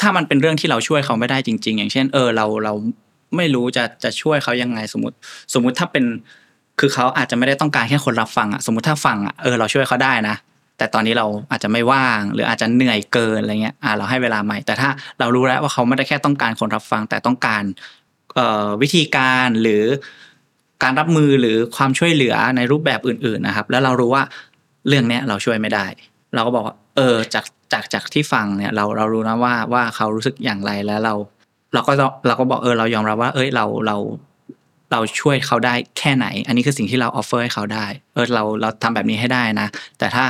[0.00, 2.74] ถ้ามันเป็นเรื่องที่เราช่วยเขาไม่ได้จริง ๆ อย่างเช่น เออเราเรา
[3.36, 5.16] ไม่รู้จะจะช่วยเขายังไงสมมติ
[5.54, 6.04] สมมุติถ้าเป็น
[6.80, 10.36] คือเขาอาจจะไม่ได้ต้องการแค่คนรับฟังอะสมมติถ้าฟังอะเออเราช่วยเขาได้นะ
[10.78, 14.88] แต่ตอนนี้เราอาจจะไม่ว่าง หรืออาจจะเหนื่อยเกินอะไรเงี้ยอ่าเราให้เวลาใหม่ แต่ถ้า
[15.18, 17.62] เรารู้แล้วว่าเขาไม่ได้แค่ต้องการคนรับฟัง แต่ต้องการ
[18.36, 19.82] เอ่อวิธีการหรือ
[20.82, 24.22] การรับมือหรือความช่วยเหลือในรูปแบบอื่น ๆนะครับ แล้วเรารู้ว่า
[24.88, 25.86] เรื่องเนี้ยเราช่วยไม่ได้
[26.34, 31.14] เราก็บอกว่าเออจากจากจากที่ฟังเนี่ยเราเรารู้นะว่าว่าเขารู้สึกอย่างไรแล้วเรา
[31.74, 31.92] เราก็
[32.26, 33.96] เราก็บอกเออเรายอมรับว่า เอ้ยเราเรา
[34.92, 39.68] เราช่วยเขาได้แค่ไหน อันนี้คือสิ่งที่เราออฟเฟอร์ให้เขาได้ เออเราเราทำแบบนี้ให้ได้นะ
[39.98, 40.24] แต่ถ้า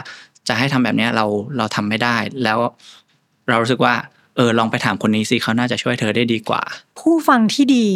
[0.49, 1.27] จะให้ทำแบบนี้เรา
[1.59, 2.59] เราทำไม่ได้ แล้ว
[3.49, 3.95] เรารู้สึกว่า
[4.37, 6.63] เออลองไปถามคนนี้สิเขาน่าจะช่วยเธอได้ดีกว่า
[6.99, 7.87] ผู้ฟังที่ดี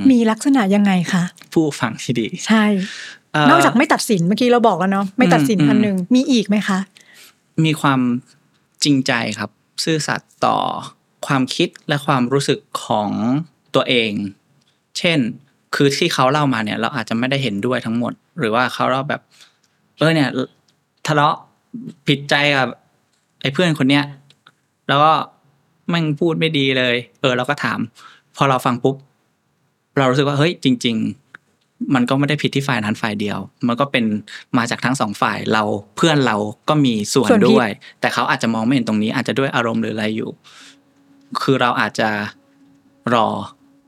[0.10, 2.64] มีลักษณะยังไงคะผู้ฟังที่ดี ใช่
[3.32, 6.78] เอ่อนอกจากไม่ตัดสินเมื่อกี้เราบอกแล้วเนาะไม่ตัดสินอืมอันหนึ่งมีอีกไหมคะ
[7.64, 8.00] มีความ
[8.84, 9.50] จริงใจครับ
[9.84, 10.56] ซื่อสัตย์ต่อ
[11.26, 13.10] ความคิดและความรู้สึกของ
[13.74, 14.12] ตัวเอง
[14.98, 15.18] เช่น
[15.74, 19.20] คือที่เขาเล่ามาเนี่ย เราอาจจะไม่ได้เห็นด้วยทั้งหมด หรือว่าเขาเล่าแบบ
[19.98, 20.28] เออเนี่ย
[21.06, 21.36] ทะเลาะ
[22.06, 22.68] ผิดใจกับ
[23.42, 24.04] ไอ้เพื่อนคนเนี้ย
[24.88, 25.12] แล้วก็
[25.90, 27.78] แมันพูดไม่ดีเลย เออ เราก็ถาม
[28.36, 28.96] พอเราฟังปุ๊บ
[29.98, 34.04] เรารู้สึกว่าเฮ้ยจริง ๆ มันก็ไม่ได้ผิดที่ฝ่ายนั้นฝ่ายเดียว มันก็เป็น
[34.58, 35.62] มาจากทั้งสองฝ่ายเรา
[35.96, 36.36] เพื่อนเรา
[36.68, 40.30] ก็มีส่วนส่วนผิดด้วย แต่เขาอาจจะมองไม่เห็นตรงนี้ อาจจะด้วยอารมณ์หรืออะไรอยู่
[41.42, 42.08] คือเราอาจจะ
[43.14, 43.28] รอ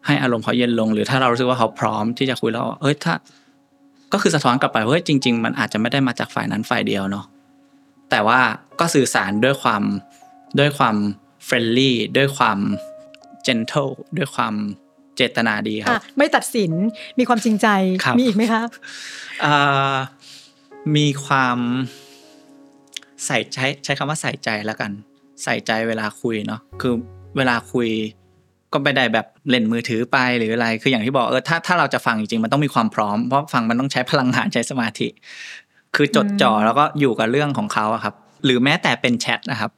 [0.07, 3.15] ให้อารมณ์เขาเย็นลง หรือถ้าเรารู้สึกว่าเขาพร้อมที่จะคุยแล้วเอ้ยถ้า
[4.13, 7.25] ก็คือสะท้อนกลับไปว่าเฮ้ยจริง ๆ มันอาจจะไม่ได้มาจากฝ่ายนั้นฝ่ายเดียวเนาะ
[8.11, 8.41] แต่ว่า
[8.81, 9.83] ก็สื่อสารด้วยความ
[10.59, 10.97] ด้วยความ
[11.45, 12.59] friendly ด้วยความ
[13.43, 14.55] gentle ด้วยความ
[15.19, 16.73] เจตนาดีครับอะไม่ตัดสิน
[17.19, 17.69] มีความจริงใจ
[18.05, 18.63] ครับมีอีกไหมคะ
[19.45, 19.97] อ่า
[20.97, 21.59] มีความ
[23.27, 24.91] ใส่ใจใช้คำว่าใส่ใจแล้วกัน
[25.45, 26.95] ใส่ใจเวลาคุยเนาะคือ
[27.37, 27.89] เวลาคุย
[28.73, 35.09] ก็ไม่ได้แบบเล่นมือถือไปหรืออะไร คืออย่างที่บอกเออถ้าถ้าเราจะฟังจริงๆมันต้องมีความพร้อมเพราะฟังมันต้องใช้พลังงานใช้สมาธิ
[35.97, 39.71] คือจดจ่อแล้วก็อยู่กับเรื่องของเขาอะครับ หรือแม้แต่เป็นแชทนะครับ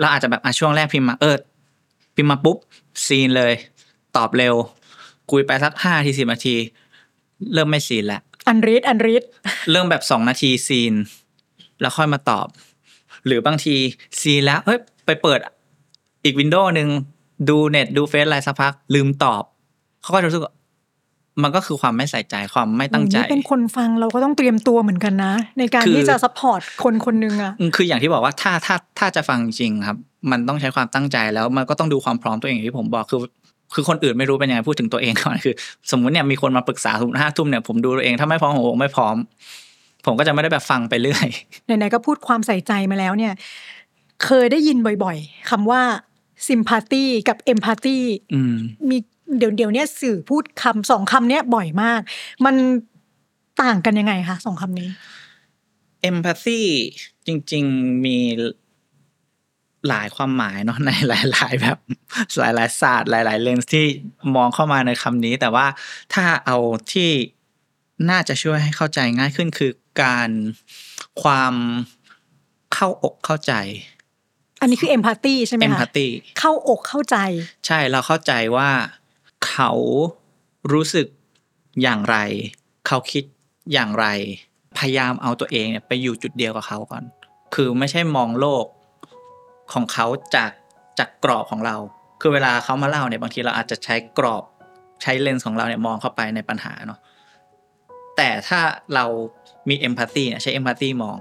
[0.00, 1.36] เราอาจจะแบบอะช่วงแรกพิมพ์มาเออ
[2.16, 2.56] พิมพ์มาปุ๊บ
[3.06, 3.54] ซีนเลย
[4.18, 4.54] ตอบเร็ว
[5.30, 6.56] คุยไปสักห้าทีสิบนาที
[7.54, 9.22] เริ่มไม่ซีนแล้วunread unread
[9.70, 10.94] เริ่มแบบสองนาที seen
[11.80, 12.46] แล้วค่อยมาตอบ
[13.26, 13.74] หรือบางที
[14.20, 15.38] seen แล้วเฮ้ยไปเปิด
[16.24, 16.88] อีก window หนึ่ง
[17.48, 19.42] ดูเน็ตดูเฟซอะไรสักพัก ลืมตอบ
[20.02, 20.54] เขาก็จะรู้สึกว่า
[21.42, 29.96] มันก็คือความไม่ใส่ใจความไม่ตั้งใจนี่เป็นคนฟังเราก็ต้องเตรียมตัวเหมือนกันนะ ในการคือที่จะ support คนคนหนึ่งอะอืมคืออย่างที่บอกว่าถ้าถ้าถ้าจะฟังจริงครับ
[30.30, 33.20] มันต้องใช้ความตั้งใจแล้วมันก็ต้องดูความพร้อมตัวเองอย่างที่ผมบอกคือ
[33.74, 35.54] คือคนอื่นไม่รู้เป็นยังไงพูดถึงตัวเองก่อนคือ
[35.90, 39.16] สมมุติเนี่ยมีคนมาปรึกษาสมมติห้าทุ่มเนี่ยผมดูตัวเองถ้าไม่พร้อมผมบอกไม่พร้อม
[40.06, 41.26] ผมก็จะไม่ได้แบบฟังไปเรื่อย
[41.66, 43.32] ไหนๆก็พูดความใส่ใจมาแล้วเนี่ย
[44.24, 45.82] เคยได้ยินบ่อย ๆคำว่า
[46.48, 47.98] sympathy กับ empathy
[48.34, 48.56] อืม
[48.90, 48.96] มี
[49.38, 52.00] เดี๋ยวเดี๋ยวเนี้ยสื่อพูดคำสองคำเนี้ยบ่อยมาก
[52.44, 52.54] มัน
[53.62, 54.88] ต่างกันยังไงคะสองคำนี้
[56.10, 56.60] empathy
[57.26, 58.16] จริง ๆมี
[59.88, 61.78] หลายความหมายเนาะในหลาย ๆ แบบ
[62.38, 63.86] หลายๆศาสตร์หลาย ๆ เลนส์ที่
[64.36, 65.66] มองเข้ามาในคำนี้ แต่ว่า
[66.14, 66.56] ถ้าเอา
[66.92, 67.10] ที่
[68.10, 70.30] น่าจะช่วยให้เข้าใจง่ายขึ้นคือการ
[71.22, 71.54] ความ
[72.74, 73.52] เข้าอกเข้าใจ
[74.60, 77.16] อันนี้คือ empathy ใช่ไหมคะ empathy เข้าอกเข้าใจ
[77.66, 78.70] ใช่เราเข้าใจว่า
[79.48, 79.70] เขา
[80.72, 81.06] รู้สึก
[81.82, 82.16] อย่างไร
[82.86, 83.24] เขาคิด
[83.72, 84.06] อย่างไร
[84.78, 87.04] พยายามเอาตัวเองเนี่ยไปอยู่จุดเดียวกับเขาก่อน
[87.54, 88.64] คือไม่ใช่มองโลก
[89.72, 90.50] ของเขาจาก
[90.98, 91.76] จากกรอบของเรา
[92.20, 94.44] คือเวลาเขามาเล่าเนี่ยบางทีเราอาจจะใช้กรอบ
[95.02, 96.98] ใช้เลนส์ของเราเนี่ยมองเข้าไปในปัญหาเนาะ
[98.16, 98.60] แต่ถ้า
[98.94, 99.04] เรา
[99.68, 101.18] มีเอมพัตตีเนี่ยใช้เอมพัตตีมอง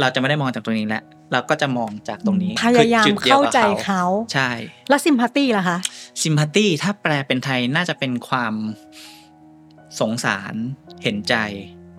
[0.00, 4.50] เราจะไม่ได้มองจากตรงนี้แหละเราก็จะมองจากตรงนี้พยายามคือจุดดีวเข้ากับใจเขาใช่
[4.88, 5.78] แล้ว sympathy ล่ะคะ
[6.22, 8.54] ซิมพัตตีถ้าแปลเป็นไทยน่าจะเป็นความ
[10.00, 10.54] สงสาร
[11.02, 11.34] เห็นใจ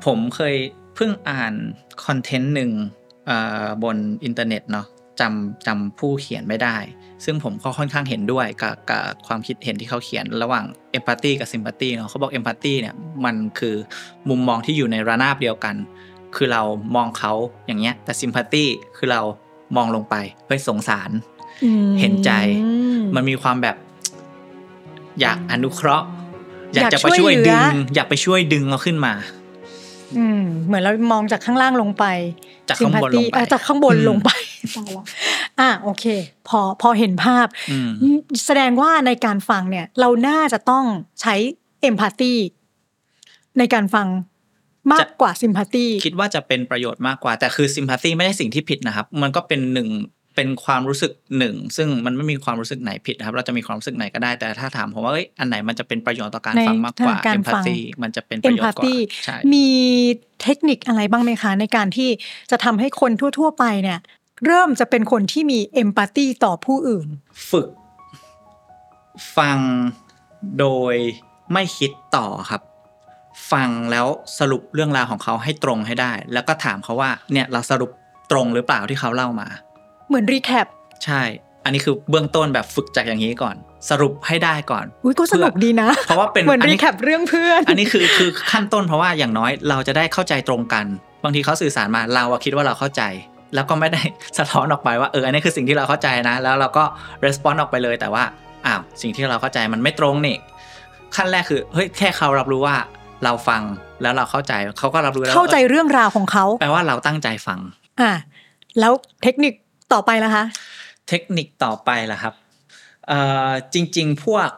[0.05, 0.55] ผมเคย
[0.95, 1.53] เพิ่งอ่าน
[2.05, 2.71] content หนึ่ง
[3.25, 4.85] เอ่อบนอินเทอร์เน็ตเนาะ
[5.19, 6.77] จำจำผู้เขียนไม่ได้
[7.25, 12.95] ซึ่งผมก็ค่อนข้างเห็นด้วยกับกับความคิดเห็นที่เขาเขียนระหว่าง empathy กับ sympathy เนาะเขาบอก empathy เนี่ย
[13.25, 13.75] มันคือ
[14.29, 15.75] มุมมองที่อยู่ในระนาบเดียวกัน
[16.35, 16.61] คือเรา
[16.95, 17.33] มองเขา
[17.67, 18.65] อย่างเงี้ย แต่ sympathy
[18.97, 19.21] คือเรา
[19.75, 21.11] มองลงไปเพื่อสงสาร
[21.63, 22.31] อืมเห็นใจ
[23.15, 23.77] มันมีความแบบ
[25.21, 26.07] อยากอนุเคราะห์
[26.73, 29.13] อยากอยากจะไปช่วยช่วยเหลืดึองอยากไปช่วยดึงเอาขึ้นมา
[30.17, 32.05] อืมเหมือนเรามองจากข้างล่างลงไป
[32.69, 34.29] จากข้างบนลงไป sympathy เอ่อจากข้างบนอืมลงไป
[34.75, 35.05] ตายแล้ว
[35.59, 36.05] อะโอเค
[36.47, 40.85] พอพอเห็นภาพอืมแสดงว่าในการฟังเนี่ย เราน่าจะต้อง
[41.21, 41.35] ใช้
[41.81, 42.33] เอมพัตตี
[43.57, 44.07] ในการฟัง
[44.93, 49.89] มากกว่าซิมพัตตีคิดว่าจะเป็นประโยชน์มากกว่า แต่คือซิมพัตตีไม่ใช่สิ่งที่ผิดนะครับ มันก็เป็นหนึ่ง
[50.35, 58.93] เป็นความรู้สึกหนึ่ง ซึ่งมันไม่มีความรู้สึกไหนผิดนะครับ เราจะมีความรู้สึกไหนก็ได้แต่ถ้าถามผมว่าเอ้ยอันไหนมันจะเป็นประโยชน์ต่อการในฟังมากกว่าการเอมพัตฟังตีมันจะเป็นปเอระมโยชพัตน์กว่าตี
[59.25, 59.67] ใช่มี
[60.41, 62.09] เทคนิคอะไรบ้างไหมคะ ในการที่
[62.51, 63.99] จะทำให้คนทั่ว ๆ ไปเนี่ย
[64.45, 67.07] เริ่มจะเป็นคนที่มีเอมพัตตีต่อผู้อื่น
[67.49, 67.67] ฝึก
[69.37, 69.59] ฟัง
[70.59, 70.95] โดย
[71.53, 72.61] ไม่คิดต่อครับ
[73.51, 74.07] ฟังแล้ว
[74.39, 77.91] สรุปเรื่องราวของเขาให้ตรงให้ได้ แล้วก็ถามเขาว่าเนี่ยเราสรุป
[78.31, 79.47] ตรงหรือเปล่าที่เขาเล่ามา
[80.07, 80.67] เหมือน recap
[81.05, 81.21] ใช่
[81.63, 83.55] อันนี้คือเบื้องต้นแบบฝึกจากอย่างนี้ก่อน
[83.89, 90.85] สรุปให้ได้ก่อนอุ้ยก็สนุกดีนะ เพราะว่าเป็นเหมือนอันนี้ recap เรื่องเพื่อน อันนี้คือคือขั้นต้นเพราะว่าอย่างน้อยเราจะได้เข้าใจตรงกัน
[91.23, 93.01] บางทีเขาสื่อสารมาเราอะคิดว่าเราเข้าใจ
[93.55, 94.01] แล้วก็ไม่ได้
[94.37, 96.83] สะท้อนออกไปว่าเอออันนี้คือสิ่งที่เราเข้าใจนะ แล้วเราก็
[97.23, 98.23] response ออกไปเลยแต่ว่า
[98.65, 100.37] อ้าวสิ่งที่เราเข้าใจมันไม่ตรงนี่
[101.15, 102.75] ขั้นแรกคือเฮ้ยแค่เขารับรู้ว่า
[103.23, 103.61] เราฟัง
[104.01, 107.59] แล้วเราเข้าใจเขาก็รับรู้แล้วเข้าใจเรื่องราวของเขาแปลว่าเราตั้งใจฟัง
[108.01, 108.11] อะ
[108.79, 109.53] แล้วเทคนิค
[109.93, 110.45] ต่อไปล่ะคะ
[111.09, 112.33] เทคนิคต่อไปล่ะครับ
[113.07, 114.49] เอ่อจริง ๆ พวก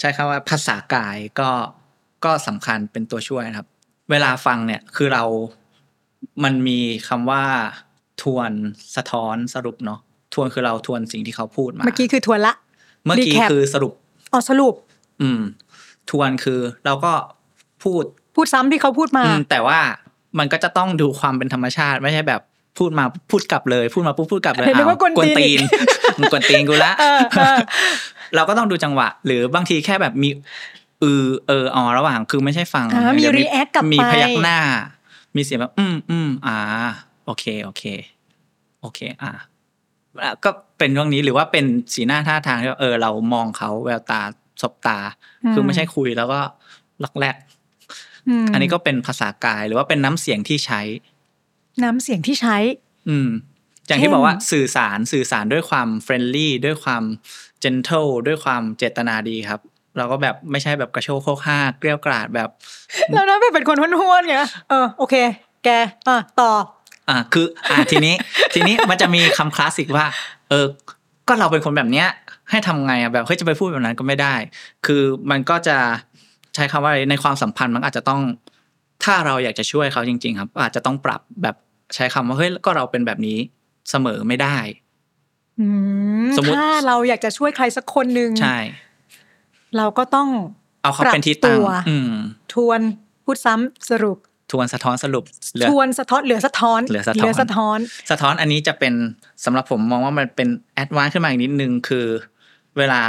[0.00, 1.50] ใช้คำว่าภาษากายก็
[2.24, 3.68] ก็สำคัญเป็นตัวช่วยนะครับ
[4.10, 5.24] เวลาฟังเนี่ยคือเรา
[6.44, 7.44] มันมีคำว่า
[8.22, 8.50] ทวน
[8.96, 10.00] สะท้อนสรุปเนาะ
[10.34, 12.54] ทวนคือเราทวนสิ่งที่เขาพูดมา เมื่อกี้คือทวนละ
[13.04, 13.92] เมื่อกี้ recap คือสรุป
[14.32, 14.74] อ๋อสรุป
[15.22, 15.40] อืม
[16.10, 17.12] ทวนคือเราก็
[17.82, 19.78] พูดพูดซ้ำที่เขาพูดมาอืมแต่ว่า
[20.38, 22.40] มันก็จะต้องดูความเป็นธรรมชาติไม่ใช่แบบ
[22.78, 25.60] พูดมาพูดกลับเลย พูดมาปุ๊บพูดกลับเลยเห็นไหมอ้าวว่ากวนตีนตีน
[26.18, 27.58] มึงกวนตีนกูละเออเออ
[28.34, 30.28] เราก็ต้องดูจังหวะ หรือบางทีแค่แบบมี
[31.02, 34.58] อือเออออระหว่างคือไม่ใช่ฟังอ่ามีเดี๋ยว react กลับมีไปพยักหน้า
[35.36, 36.56] มีเสียงแบบ อืมอืมอ่า
[37.26, 37.84] โอเคโอเค
[38.80, 39.32] โอเค อ่า
[40.16, 44.20] แล้วก็เป็นเรื่องนี้หรือว่าเป็นสีหน้าท่าทางที่ว่าเออ เรามองเขาแววตา
[44.62, 44.98] สบตา
[45.52, 46.40] คือไม่ใช่คุยแล้วก็
[47.04, 50.80] ลอกแลกอันนี้ก็เป็นภาษากายหรือว่าเป็นน้ำเสียงที่ใช้
[51.82, 52.56] น้ำเสียงที่ใช้
[53.08, 53.28] อืม
[53.86, 57.02] อย่างเช่ที่บอกว่าสื่อสารสื่อสารด้วยความ friendly ด้วยความ
[57.60, 59.60] gentle ด้วยความเจตนาดีครับ
[59.96, 62.48] เราก็แบบไม่ใช่แบบกระโชกโฮกฮากเกรี้ยวกราดแบบ
[63.12, 64.36] แล้วนะแบบเป็นคนห้วนๆไง
[64.68, 65.14] เออโอเค
[65.64, 65.68] แก
[66.08, 66.50] อะต่อ
[67.08, 68.14] อ่าคืออ่าทีนี้
[68.54, 70.06] ทีนี้มันจะมีคำคลาสสิกว่า
[70.50, 70.66] เออ
[71.28, 72.08] ก็เราเป็นคนแบบเนี้ย
[72.50, 74.34] ให้ทำไงอะแบบเฮ้ยจะไปพูดแบบนั้นก็ไม่ได้
[74.86, 75.78] คือมันก็จะ
[76.54, 78.20] ใช้คำว่าอะไรในความสัมพันธ์มันอาจจะต้อง
[79.04, 81.56] ถ้าเราอยากจะช่วยเขาจริง ๆ ครับ อาจจะต้องปรับแบบ
[81.94, 83.38] ใช้คำว่าเฮ้ยก็เราเป็นแบบนี้
[83.90, 84.56] เสมอไม่ได้
[85.60, 85.66] อื
[86.24, 88.58] มสมมุติถ้าเราอยากจะช่วยใครสักคนหนึ่งใช่
[89.76, 90.28] เราก็ต้อง
[90.82, 92.14] เอาเขาเป็นที่ตั้งปรับตัวอืม
[92.52, 92.80] ทวน
[93.24, 97.78] พูดซ้ำสรุปท วนสะท้อนสรุปเหลือทวนสะท้อนเหลือสะท้อนเหลือสะท้อนสะท้อน
[98.10, 98.94] สะท้อนอันนี้จะเป็น
[99.44, 102.06] สำหรับผมมองว่ามันเป็น advance ขึ้นมาอีกนิดนึงคือ
[102.78, 103.02] เวลา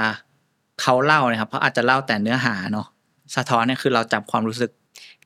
[0.82, 2.88] เขาเล่าเนี่ยครับเขาอาจจะเล่าแต่เนื้อหาเนาะ
[3.36, 4.72] สะท้อนเนี่ยคือเราจับความรู้สึก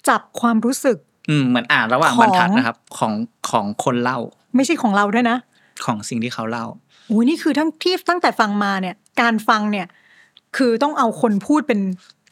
[0.09, 0.97] จับความรู้สึก
[1.29, 3.13] อืมเหมือนอ่านระหว่างของบรรทัดนะครับ ของ
[3.51, 4.19] ของคนเล่า
[4.55, 5.37] ไม่ใช่ของเราด้วยนะ
[5.85, 6.65] ของสิ่งที่เขาเล่า
[7.07, 9.87] โอ้ยนี่คือทั้งที่ตั้งแต่ฟังมาเนี่ย การฟังเนี่ย
[10.57, 11.79] คือต้องเอาคนพูดเป็น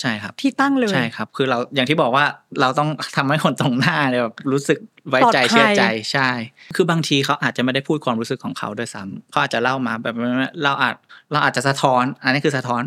[0.01, 2.25] ใช่ครับ ที่ตั้งเลยใช่ครับ คือเราอย่างที่บอกว่า
[2.61, 4.79] เราต้องทำให้คนตรงหน้าเนี่ยแบบรู้สึก
[5.09, 6.29] ไว้ใจปลอดภัยเชื่อใจใช่
[6.75, 10.15] คือบางทีเขาอาจจะไม่ได้พูดความรู้สึกของเขาด้วยซ้ำเขาอาจจะเล่ามาแบบ
[10.63, 10.95] เราอาจ
[11.31, 12.81] เราอาจจะสะท้อน อันนี้คือสะท้อน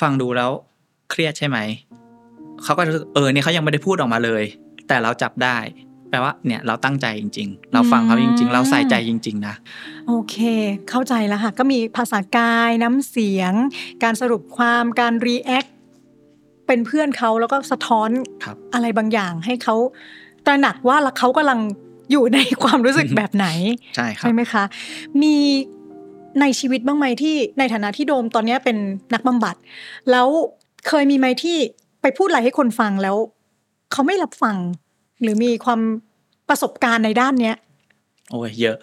[0.00, 0.50] ฟังดูแล้ว
[1.10, 1.58] เครียดใช่ไหม
[2.64, 4.42] เขาก็รู้สึกเออเนี่ยเขายังไม่ได้พูดออกมาเลย
[4.88, 5.58] แต่เราจับได้
[6.12, 9.54] แปลว่าเนี่ยเราตั้งใจจริง ๆ เราฟังเขาจริง ๆ เราใส่ใจจริง ๆ นะ
[10.08, 10.36] โอเค
[10.88, 13.52] เข้าใจแล้วค่ะ ก็มีภาษากายน้ำเสียง
[14.02, 15.66] การสรุปความการรีแอค
[16.66, 18.10] เป็นเพื่อนเขาแล้วก็สะท้อน
[18.44, 19.76] ครับอะไรบางอย่างให้เขา
[20.46, 21.60] ตระหนักว่าเขากำลัง
[22.10, 23.46] อยู่ในความรู้สึกแบบไหน
[23.96, 24.64] ใช่ครับใช่ไหมคะ
[25.22, 25.36] มี
[26.40, 28.76] ในชีวิตบ้างไหมที่ในฐานะที่โดมตอนเนี้ยเป็น
[29.14, 29.56] นักบำบัด
[30.10, 30.28] แล้ว
[30.88, 31.56] เคยมีไหมที่
[32.02, 33.16] ไปพูดอะไรให้คนฟังแล้ว
[33.92, 34.56] เขาไม่รับฟัง
[35.22, 35.80] หรือมีความ
[36.48, 37.56] ประสบการณ์ในด้านเนี้ย
[38.30, 38.76] โอ้ยเยอะ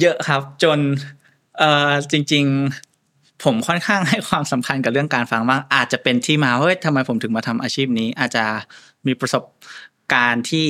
[0.00, 0.78] เยอะครับ จน
[1.58, 2.87] เอ่อจริง ๆ
[3.44, 8.44] ผมค่อนข้างให้ความสำคัญกับเรื่องการฟังมากอาจจะเป็นที่มาว่าเฮ้ยทำไมผมถึงมาทำอาชีพนี้ อาจจะ
[9.06, 9.44] มีประสบ
[10.12, 10.66] การณ์ที่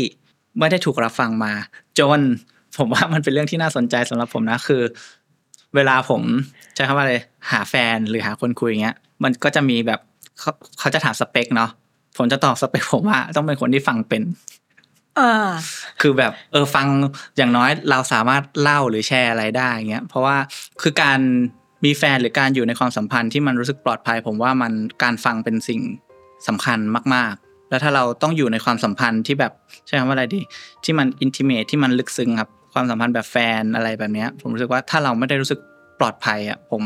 [0.58, 1.52] ไม่ได้ถูกรับฟังมา
[1.98, 2.20] จน
[2.78, 4.82] ผมว่ามันเป็นเรื่องที่น่าสนใจสำหรับผมนะคือ
[5.74, 6.22] เวลาผม
[6.74, 7.14] ใช้คำว่าอะไร
[7.50, 10.00] หาแฟนหรือหาคนคุยอย่างเงี้ย มันก็จะมีแบบ
[10.38, 11.70] เขาเขาจะถามสเปคเนาะ
[12.18, 14.22] ผมจะตอบสเปคผมว่าต้องเป็นคนที่ฟังเป็น
[15.18, 15.50] อ่า
[16.00, 16.86] คือแบบเออฟัง
[17.36, 20.36] อย่างน้อยเราสามารถเล่าหรือแชร์อะไรได้เงี้ยเพราะว่า
[20.82, 21.20] คือการ
[21.84, 25.80] มีแฟนหรือการอยู่ในความสัมพันธ์ที่มันรู้สึกปลอดภัย ผมว่ามันการฟังเป็นสิ่ง
[26.46, 26.78] สำคัญ
[27.14, 29.52] มาก ๆ แล้วถ้าเราต้องอยู่ในความสัมพันธ์ที่แบบ
[29.86, 30.40] ใช้คำว่าอะไรดี
[30.84, 35.60] ที่มันอินทิเมทที่มันลึกซึ้งครับความสัมพันธ์แบบแฟนอะไรแบบเนี้ย ผมรู้สึกว่าถ้าเราไม่ได้รู้สึก
[35.98, 36.82] ปลอดภัยอะผม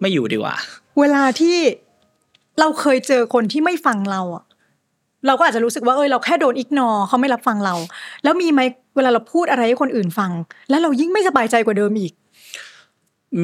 [0.00, 0.54] ไม่อยู่ดีกว่า
[1.00, 1.58] เวลาที่
[2.60, 4.44] เราเคยเจอคนที่ไม่ฟังเราอะ
[5.26, 7.74] เราก็อาจจะรู้สึกว่าเออเราแค่โดนอิกนอเขาไม่รับฟังเรา
[8.24, 8.60] แล้วมีไหม
[8.96, 10.30] เวลาเราพูดอะไรให้คนอื่นฟัง
[10.70, 12.12] แล้วเรายิ่งไม่สบายใจกว่าเดิมอีก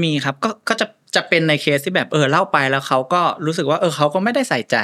[0.03, 4.77] มีครับก็ก็จะจะเป็นในเคสที่แบบเออเล่าไปแล้วเขาก็รู้สึกว่า เออเขาก็ไม่ได้ใส่ใจ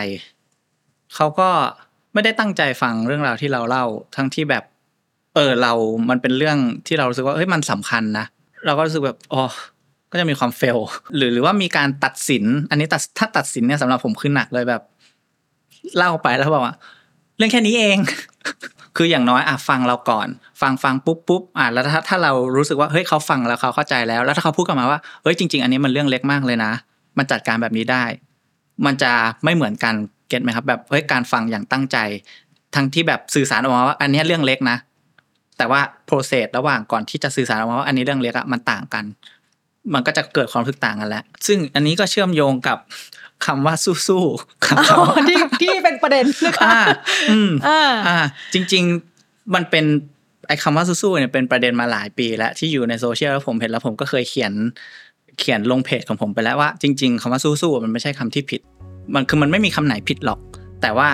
[1.14, 1.48] เขาก็
[2.12, 3.84] ไม่ได้ตั้งใจฟังเรื่องราวที่เราเล่า
[4.16, 4.64] ทั้งที่แบบ
[5.34, 5.72] เออเรา
[6.10, 8.26] มันเป็นเรื่องที่เรารู้สึกว่าเฮ้ยมันสำคัญนะ
[8.66, 9.42] เราก็รู้สึกแบบอ๋อ
[10.10, 10.78] ก็จะมีความเฟล
[11.16, 14.82] หรือหรือว่ามีการตัดสิน อันนี้ตัดถ้าตัดสินเนี่ยสำหรับผมคือหนักเลยแบบ
[15.96, 16.74] เล่าไปแล้วบอกว่า
[17.36, 17.98] เรื่องแค่นี้เอง
[19.00, 20.28] คืออย่างน้อยอะฟังเราก่อน
[20.60, 26.72] ฟังฟังปุ๊บปุ๊บอะแล้วถ้าถ้าเรารู้สึกว่าเฮ้ยเขาฟังแล้วเขาเข้าใจแล้ว แล้วถ้าเขาพูดกลับมาว่าเฮ้ยจริง ๆ อันนี้มันเรื่องเล็กมากเลยนะ
[27.18, 28.04] มันจัดการแบบนี้ได้
[28.86, 29.12] มันจะ
[29.44, 29.94] ไม่เหมือนกัน
[30.28, 31.98] เก็ตไหมครับ แบบเฮ้ยการฟังอย่างตั้งใจ
[32.74, 34.76] ทั้งที่แบบสื่อสารออกมาว่า อันนี้เรื่องเล็กนะ
[35.58, 39.04] แต่ว่า process ระหว่างก่อนที่จะสื่อสารออกมาว่าอันนี้เรื่องเล็กอะมันต่างกัน
[39.94, 42.78] มันก็จะเกิดความรู้สึกต่างกันแล้ว ซึ่งอันนี้ก็เชื่อมโยงกับ
[43.46, 46.80] คำว่าสู้ๆคำอ๋อว่าที่ที่เป็นประเด็นนะคะอ่า
[47.30, 48.18] อืมอ่าอ่า
[48.52, 48.84] จริง
[49.18, 49.84] ๆมันเป็น
[50.48, 54.52] ไอ้คำว่าสู้ๆเนี่ยเป็นประเด็นมาหลายปี แล้วที่อยู่ในโซเชียลแล้วผมเห็นแล้วผมก็เคยเขียน
[55.38, 58.60] เขียนลงเพจของผมไปแล้วว่า จริง ๆคำว่าสู้ๆมันไม่ใช่คำที่ผิด
[59.14, 60.40] มันคือมันไม่มีคำไหนผิดหรอก
[60.82, 61.08] แต่ว่า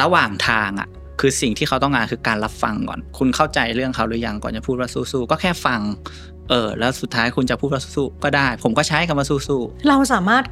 [0.00, 0.88] ระหว่างทางอะ
[1.20, 5.80] คือสิ่งที่เขาต้องการคือการรับฟังก่อน คุณเข้าใจเรื่องเขาหรือยังก่อนจะพูดว่าสู้ๆก็แค่ฟัง
[6.50, 10.44] เออ แล้วสุดท้ายคุณจะพูดว่าสู้ๆก็ได้ ผมก็ใช้คำว่าสู้ๆเราสามารถ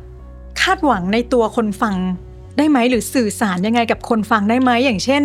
[0.62, 1.94] คาดหวังในตัวคนฟัง
[2.58, 5.22] ได้ไหมหรือสื่อสารยังไงกับคนฟังได้ไหมอย่างเช่น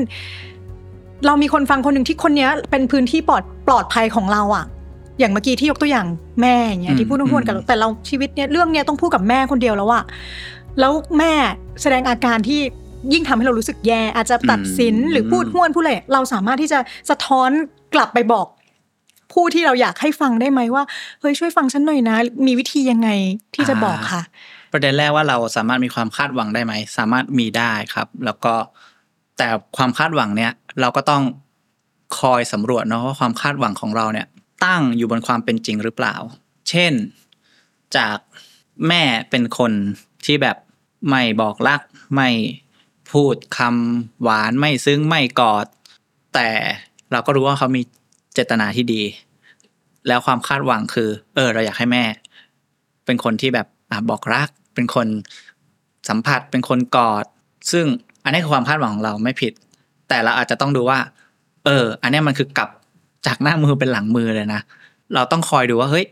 [1.26, 4.65] เรามีคนฟังคนหนึ่งที่คนเนี้ยเป็นพื้นที่ปลอดปลอดภัยของเราอะ
[5.19, 6.08] อย่างเมื่อกี้ที่ยกตัวอย่าง
[6.41, 10.04] แม่อย่างเงี้ยอืมที่พูดต้องพูดกับอืมแต่เราชีวิตเนี้ยเรื่องเนี้ยต้องพูดกับแม่คนเดียวแล้วอะ
[10.80, 11.32] แล้วแม่
[11.82, 12.60] แสดงอาการที่
[13.13, 17.50] ยิ่งทำให้เรารู้สึกแย่ อาจจะตัดสินหรือพูดห้วนพูดอะไรเราสามารถที่จะสะท้อน
[17.95, 18.47] กลับไปบอก
[19.34, 20.84] ผู้ที่เราอยากให้ฟังได้ไหมว่า
[21.21, 23.10] เฮ้ยช่วยฟังฉันหน่อยนะ มีวิธียังไง
[23.56, 24.21] ที่จะบอกค่ะ
[24.77, 28.53] ประเด็นแรกว่าเราสามารถมีความคาดหวังได้ไหม สามารถมีได้ครับ แล้วก็
[29.37, 31.23] แต่ความคาดหวังเนี้ยเราก็ต้อง
[32.19, 34.27] คอยสำรวจเนาะว่าความคาดหวังของเราเนี่ย
[34.65, 36.15] ตั้งอยู่บนความเป็นจริงหรือเปล่า
[36.69, 36.93] เช่น
[37.97, 38.17] จาก
[38.87, 39.71] แม่เป็นคน
[40.25, 40.57] ที่แบบ
[41.09, 41.81] ไม่บอกรัก
[42.15, 42.29] ไม่
[43.11, 45.65] พูดคำหวานไม่ซึ้งไม่กอด
[46.33, 46.49] แต่
[47.11, 47.81] เราก็รู้ว่าเขามี
[48.33, 49.01] เจตนาที่ดี
[50.07, 52.03] แล้วความคาดหวังคือ เออ เราอยากให้แม่
[53.05, 55.07] เป็นคนที่แบบอะบอกรัก เป็นคน
[56.09, 57.25] สัมผัสเป็นคนกอด
[57.71, 57.85] ซึ่ง
[58.23, 59.53] อันนี้คือความคาดหวังของเราไม่ผิด
[60.07, 60.99] แต่เราอาจจะต้องดูว่า
[61.65, 62.69] เออ อันนี้มันคือกลับ
[63.27, 64.61] จากหน้ามือเป็นหลังมือเลยนะ
[65.13, 66.05] เราต้องคอยดูว่าเฮ้ย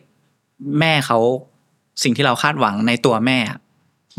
[0.80, 1.17] แม่เขา
[2.04, 3.38] สิ่งที่เราคาดหวังในตัวแม่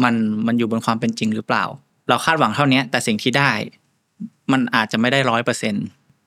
[0.03, 0.15] มัน
[0.47, 1.65] มันอยู่บนความเป็นจริงหรือเปล่า
[2.09, 3.51] เราคาดหวังเท่านี้แต่สิ่งที่ได้
[4.53, 5.75] มันอาจจะไม่ได้ร้อยเปอร์เซ็น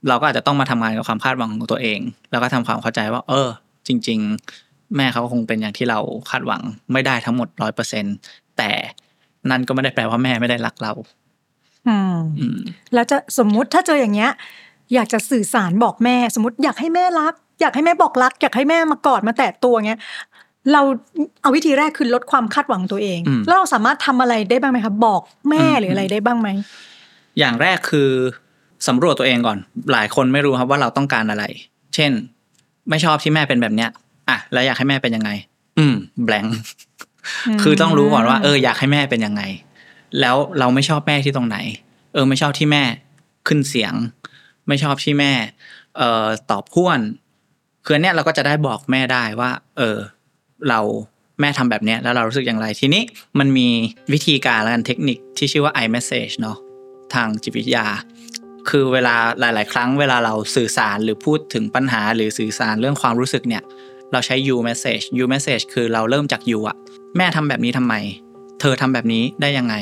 [0.08, 1.99] เราก็อาจจะต้องมาทำงานกับความคาดหวังของตัวเอง
[2.32, 3.47] แล้วก็ทำความเข้าใจว่า เออ
[3.88, 4.19] จริง
[4.51, 5.99] ๆ แม่เขาคงเป็นอย่างที่เรา
[6.30, 6.62] คาดหวัง
[6.93, 8.06] ไม่ได้ทั้งหมดร้อยเปอร์เซ็น
[8.58, 8.71] แต่
[9.49, 10.93] นั่นก็ไม่ได้แปลว่าแม่ไม่ได้รักเรา
[11.88, 12.60] อืมอืม
[12.93, 14.32] แล้วจะสมมุติถ้าเจออย่างเงี้ย
[14.93, 19.99] อยากจะสื่อสารบอกแม่ สมมติอยากให้แม่รัก อยากให้แม่บอกรัก อยากให้แม่มากอดมาแตะตัวเงี้ย
[20.73, 20.82] เรา
[21.41, 26.49] เอาวิธีแรกคือลดความคาดหวังตัวเองอืมแล้วเราสามารถทำอะไรได้บ้างไหมคะบอกแม่อืมหรืออะไรได้บ้างไหม
[27.39, 28.10] อย่างแรกคือ
[28.88, 29.58] สำรวจตัวเองก่อน
[29.91, 31.43] หลายคนไม่รู้ครับว่าเราต้องการอะไร
[31.95, 32.12] เช่น
[32.89, 33.89] ไม่ชอบที่แม่เป็นแบบเนี้ย
[34.30, 35.32] อะแล้วอยากให้แม่เป็นยังไง
[35.80, 36.46] อืมแบง
[37.48, 39.42] อืมคือต้องรู้ก่อนว่าเอออยากให้แม่เป็นยังไง
[40.20, 41.58] แล้วเราไม่ชอบแม่ที่ตรงไหน
[42.13, 42.84] เออ ไม่ชอบที่แม่
[43.48, 43.94] ขึ้นเสียง
[44.68, 45.32] ไม่ชอบที่แม่
[45.98, 47.00] เอ่อตอบพ้วน
[47.86, 49.98] คืออนเนี้ยเราก็จะได้บอกแม่ได้ว่า เออ
[50.70, 50.80] เรา
[51.39, 53.04] แม่ทำแบบเนี้ยแล้วเรารู้สึกอย่างไรทีนี้
[53.39, 53.68] มันมี
[54.13, 56.58] วิธีการและกันเทคนิคที่ชื่อว่า iMessage เนาะ
[57.13, 57.86] ทางจิตวิทยา
[58.70, 63.63] คือเวลาหลาย ๆ ครั้งเวลาเราสื่อสารหรือพูดถึงปัญหาหรือสื่อสารเรื่องความรู้สึกเนี่ย
[64.12, 66.76] เราใช้ you message you message คือเราเริ่มจาก you อะ
[67.17, 67.93] แม่ทำแบบนี้ทำไม
[68.60, 69.76] เธอทำแบบนี้ได้ยังไง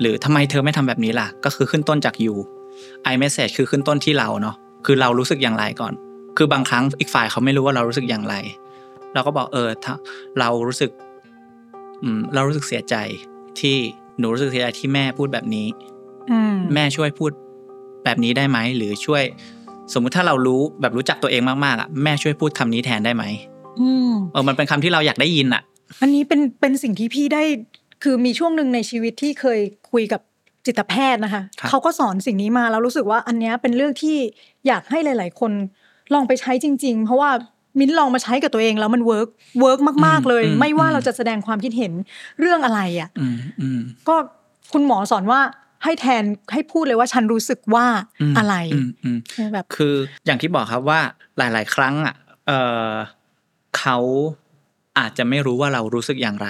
[0.00, 2.34] หรือทำไมเธอไม่ทำแบบนี้ล่ะ ก็คือขึ้นต้นจาก you
[3.12, 5.92] i message คือขึ้นต้นที่เราเนาะคือเรารู้สึกอย่างไรก่อน
[6.36, 8.34] คือบางครั้งอีกฝ่ายเขาไม่รู้ว่าเรารู้สึกอย่างไร
[9.14, 9.94] เราก็บอกเออถ้า
[10.38, 10.90] เรารู้สึก
[12.02, 12.94] อืมเรารู้สึกเสียใจ
[13.60, 13.76] ที่
[14.18, 15.66] หนูรู้สึกเสียใจที่แม่พูดแบบนี้
[16.30, 17.30] อืมแม่ช่วยพูด
[18.04, 19.22] แบบนี้ได้ไหมหรือช่วย
[19.92, 23.49] สมมุติถ้าเรารู้แบบรู้จักตัวเองมากๆอะแม่ช่วยพูดคำนี้แทนได้ไหมอืม
[24.32, 25.62] เออมันเป็นคำที่เราอยากได้ยินอะ
[26.02, 27.42] อันนี้เป็นเป็นสิ่งที่พี่ได้
[28.02, 30.20] คือมีช่วงหนึ่งในชีวิตที่เคยคุยกับ
[30.66, 34.16] จิตแพทย์นะคะครับเขาก็สอนสิ่งนี้มาแล้วรู้สึกว่าอันเนี้ยเป็นเรื่องที่
[34.66, 35.52] อยากให้หลาย ๆ คน
[36.14, 37.30] ลองไปใช้จริง ๆ เพราะว่า
[37.78, 39.28] มิ้นลองมาใช้กับตัวเองแล้วมัน work
[39.60, 41.92] work มาก ๆ เลยอืมไม่ว่าอืมเราจะแสดงความคิดเห็น
[42.40, 44.16] เรื่องอะไรอะอืมอืมก็
[44.72, 45.40] คุณหมอสอนว่า
[45.84, 47.86] ให้แทนให้พูดเลยว่าฉันรู้สึกว่า
[48.32, 49.18] มอะไรอืมอืม
[49.52, 49.94] แบบคือ
[50.26, 51.00] อย่างที่บอกครับว่า
[51.38, 52.14] หลาย ๆ ครั้งอะ
[53.70, 53.98] เออเขา
[54.98, 56.48] อาจจะไม่รู้ว่าเรารู้สึกอย่างไร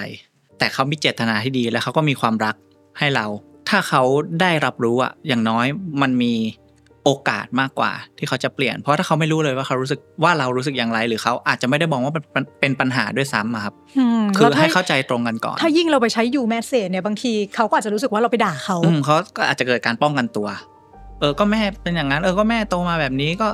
[0.59, 2.55] แต่เขามีเจตนาที่ดีและเขาก็มีความรัก
[2.99, 3.25] ให้เรา
[3.69, 4.03] ถ้าเขา
[4.41, 5.65] ได้รับรู้อะอย่างน้อย
[6.01, 6.33] มันมี
[7.03, 20.47] โอกาสมากกว่าที่เขาจะเปลี่ยน เพราะถ้าเขาไม่รู้เลยว่าเขารู้สึกว่าเรารู้สึกอย่างไร หรือเขาอาจจะไม่ได้มองว่าเป็นเป็นปัญหาด้วยซ้ำอะครับอืมคือแล้วถ้าให้เข้าใจตรงกันก่อน ถ้ายิ่งเราไปใช้ยูแมสเซจเนี่ยบางทีเขาก็อาจจะรู้สึกว่าเราไปด่าเขาอืมเขาก็อาจจะเกิดการป้องกันตัว
[21.19, 23.47] เออก็แม่เป็นอย่างนั้น เออก็แม่โตมาแบบนี้ก็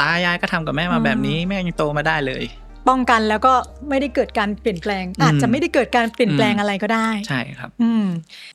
[0.00, 2.44] ตายายก็ทำกับแม่มาแบบนี้แม่ยังโตมาได้เลย
[2.88, 3.54] ป้องกันแล้วก็
[3.88, 8.04] ไม่ได้เกิดการเปลี่ยนแปลงอืมอาจจะไม่ได้เกิดการเปลี่ยนแปลงอืมอะไรก็ได้ ใช่ครับ อืม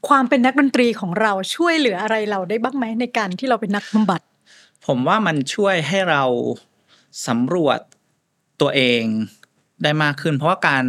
[0.08, 4.21] ความเป็นนักดนตรีของเราช่วยเหลืออะไรเราได้บ้างไหมในการที่เราเป็นนักบำบัด
[4.86, 6.23] ผมว่ามันช่วยให้เรา
[7.27, 7.79] สำรวจ
[8.62, 9.03] ตัวเอง
[9.84, 10.86] ได้มากขึ้น เพราะว่าการ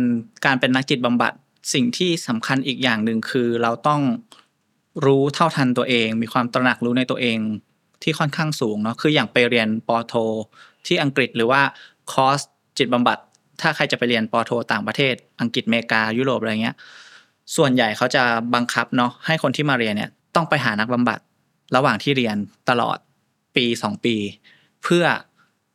[0.47, 1.33] การเป็นนักจิตบำบัด
[1.73, 4.01] สิ่งที่สำคัญอีกอย่างหนึ่งคือเราต้อง
[5.05, 7.39] รู้เท่าทันตัวเอง มีความตระหนักรู้ในตัวเอง
[8.05, 10.15] ที่ค่อนข้างสูงเนาะคืออย่างไปเรียนปอโท
[10.87, 11.61] ที่อังกฤษหรือว่า
[12.13, 12.41] คอร์ส
[12.79, 13.19] จิตบำบัด
[13.61, 16.77] ถ้าใครจะไปเรียนปอโท ต่างประเทศ อังกฤษอเมริกายุโรปอะไรเงี้ย
[17.57, 18.23] ส่วนใหญ่เขาจะ
[18.55, 21.19] บังคับเนาะให้คนที่มาเรียนเนี่ยต้องไปหานักบำบัด
[21.77, 22.37] ระหว่างที่เรียน
[22.71, 22.99] ตลอด
[23.57, 24.17] ปีสองปี
[24.83, 25.05] เพื่อ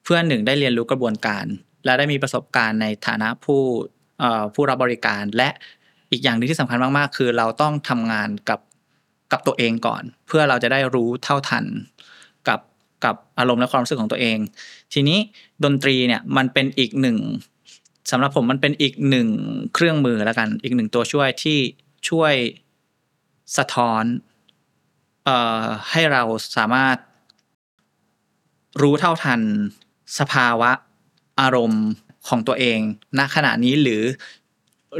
[0.03, 1.45] เพื่อหนึ่งได้เรียนรู้กระบวนการ
[1.85, 3.61] และได้มีประสบการณ์ในฐานะผู้
[4.53, 5.49] ผู้รับบริการ และ
[6.11, 8.59] อีกอย่างหนึงที่สำคัญมากๆ คือเราต้องทำงานกับ
[9.31, 11.65] กับตัวเองก่อน เพื่อเราจะได้รู้เท่าทัน
[12.47, 12.59] กับ
[13.05, 14.37] กับอารมณ์และความรู้สึกของตัวเอง
[14.93, 15.19] ทีนี้
[15.63, 17.17] ดนตรีเนี่ยมันเป็นอีกหนึ่ง
[18.11, 19.27] สำหรับผมมันเป็นอีกหนึ่ง
[19.73, 21.57] เครื่องมือแล้วกัน อีกหนึ่งตัวช่วยที่
[22.09, 22.33] ช่วย
[23.57, 24.03] สะท้อน
[25.23, 26.23] เอ่อให้เรา
[26.57, 26.97] สามารถ
[28.81, 29.41] รู้เท่าทัน
[30.19, 30.71] สภาวะ
[31.39, 31.85] อารมณ์
[32.27, 32.79] ของตัวเอง
[33.17, 34.03] ณขณะนี้หรือ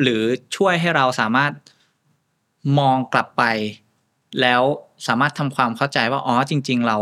[0.01, 0.21] หรือ
[0.55, 1.51] ช่วยให้เราสามารถ
[2.79, 3.43] มองกลับไป
[4.41, 4.61] แล้ว
[5.07, 6.97] สามารถทำความเข้าใจว่าอ๋อจริง ๆ เรา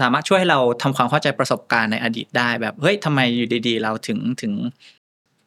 [0.00, 4.52] สามารถช่วยให้เราทำความเข้าใจประสบการณ์ในอดีตได้แบบเฮ้ยทำไมอยู่ดีๆ เราถึงถึง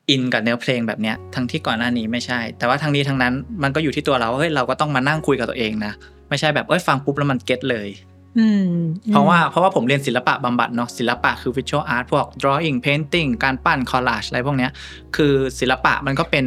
[0.09, 3.33] อินกับเนื้อเพลงแบบเนี้ยทั้งที่ก่อนหน้านี้ไม่ใช่ แต่ว่าทั้งนี้ทั้งนั้น
[3.63, 5.93] มันก็อยู่ที่ตัวเราว่าเฮ้ยเราก็ต้องมานั่งคุยกับตัวเองนะ
[6.29, 7.87] ไม่ใช่แบบเอ้ยฟังปุ๊บแล้วมันเก็ตเลย
[8.39, 8.71] อืม
[9.11, 14.71] เพราะว่าเพราะว่าผมเรียนศิลปะบำบัดเนาะศิลปะคือ visual art พวก drawing painting การปั้น collage อะไรพวกเนี้ย
[15.15, 16.45] คือศิลปะมันก็เป็น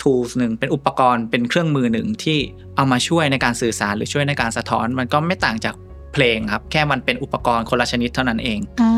[0.00, 2.38] tools หนึ่งเป็นอุปกรณ์เป็นเครื่องมือหนึ่งที่
[2.76, 5.74] เอามาช่วยในการสื่อสารหรือช่วยในการสะท้อน มันก็ไม่ต่างจาก
[6.16, 8.88] เพลงครับ แค่มันเป็นอุปกรณ์คนละชนิดเท่านั้นเองอื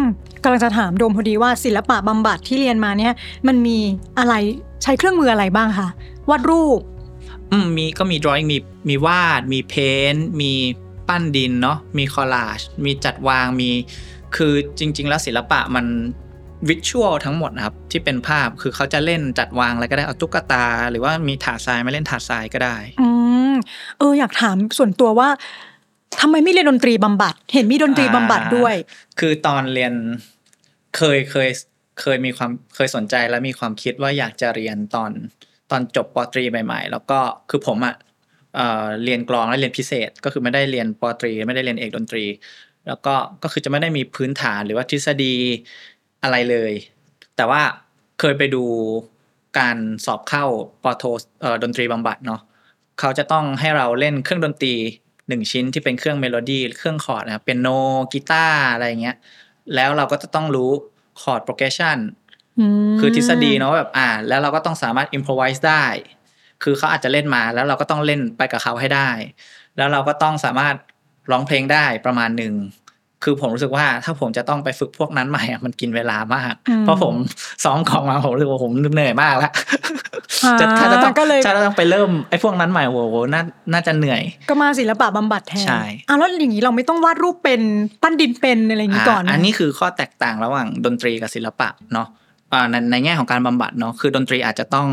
[0.00, 0.02] ม
[0.42, 3.12] กำลังจะถามโดมพอดีว่าศิลปะบำบัดที่เรียนมาเนี่ย
[3.46, 3.78] มันมี
[4.18, 4.34] อะไร
[4.82, 5.88] ใช้เครื่องมืออะไรบ้างคะ
[6.30, 6.80] วาดรูป
[7.52, 8.58] อืมมีก็มี drawing มี
[8.88, 10.52] มีวาด มีเพ้นมี
[11.08, 13.70] ปั้นดินเนาะมีคอลลาจมีจัดวางมี
[14.36, 15.86] คือจริง ๆ แล้วศิลปะมัน
[16.68, 23.08] วิชวลทั้งหมดนะครับ ที่เป็นภาพคือเขาจะเล่นจัดวางอะไรก็ได้เอาตุ๊กตา หรือว่ามีถาดทรายมาเล่นถาดทรายก็ได้ อื
[23.52, 23.54] ม
[23.98, 25.28] เอออยากถามส่วนตัวว่า
[26.20, 28.74] ทำไมไม่เรียนดนตรีบำบัด เห็นมีดนตรีบำบัดด้วย
[29.20, 29.92] คือตอนเรียน
[30.96, 31.48] เคยเคย
[32.00, 35.12] เคยมีความเคยสนใจและมีความคิดว่าอยากจะเรียนตอน
[35.70, 37.18] ตอนจบปอตรีใหม่ ๆ แล้วก็
[37.50, 37.94] คือผมอะ
[38.54, 42.24] เอ่อเรียนกลองและเรียนพิเศษ ก็คือไม่ได้เรียนปอตรี ไม่ได้เรียนเอกดนตรี
[42.86, 45.34] แล้วก็ก็คือจะไม่ได้มีพื้นฐานหรือว่าทฤษฎี
[46.22, 46.72] อะไรเลย
[47.36, 47.62] แต่ว่า
[48.20, 48.64] เคยไปดู
[49.58, 50.44] การสอบเข้า
[50.82, 51.04] ปอโท
[51.40, 52.40] เอ่อดนตรีบำบัดเนาะ
[53.00, 54.74] เขาจะต้องให้เราเล่นเครื่องดนตรี
[55.28, 57.68] หนึ่งชิ้นที่เป็นเครื่องเมโลดี้เครื่อง chord นะครับเปียโน
[58.12, 59.16] กีตาร์อะไรอย่างเงี้ย
[59.74, 60.70] แล้วเราก็จะต้องรู้
[61.22, 61.98] chord progression
[62.92, 65.84] มคือทฤษฎีเนาะแบบอ่า แล้วเราก็ต้องสามารถ improvise ได้
[66.62, 69.10] คือเขาอาจจะเล่นมาแล้วเราก็ต้องเล่นไปกับเขาให้ได้
[69.76, 70.74] แล้วเราก็ต้องสามารถ
[71.30, 72.54] ร้องเพลงได้ประมาณหนึ่ง
[73.24, 77.14] คือผมรู้สึกว่าถ้าผมจะต้องไปฝึกพวกนั้นใหม่อะมันกินเวลามากอืมเพราะผม
[77.64, 80.13] ซ้อมของมาผมรู้สึกว่าผมเหนื่อยมากแล้วอ่า
[80.60, 87.60] จะถ้าจะต้องก็เลยถ้าจะต้องไปเริ่มไอ้พวกนั้นใหม่โอ้โหน่าน่าจะเหนื่อย ก็มาศิลปะบำบัดแทนใช่อะแล้วอย่างนี้เราไม่ต้องวาดรูปเป็น
[88.02, 92.08] ปั้นดินเป็นอะไรอย่างนี้ก่อนอ่าอันนี้คือข้อแตกต่างระหว่างดนตรีกับศิลปะเนาะ
[92.52, 94.88] อ่าในในแง่ของการบำบัดเนาะคือดนตรีอาจจะต้อง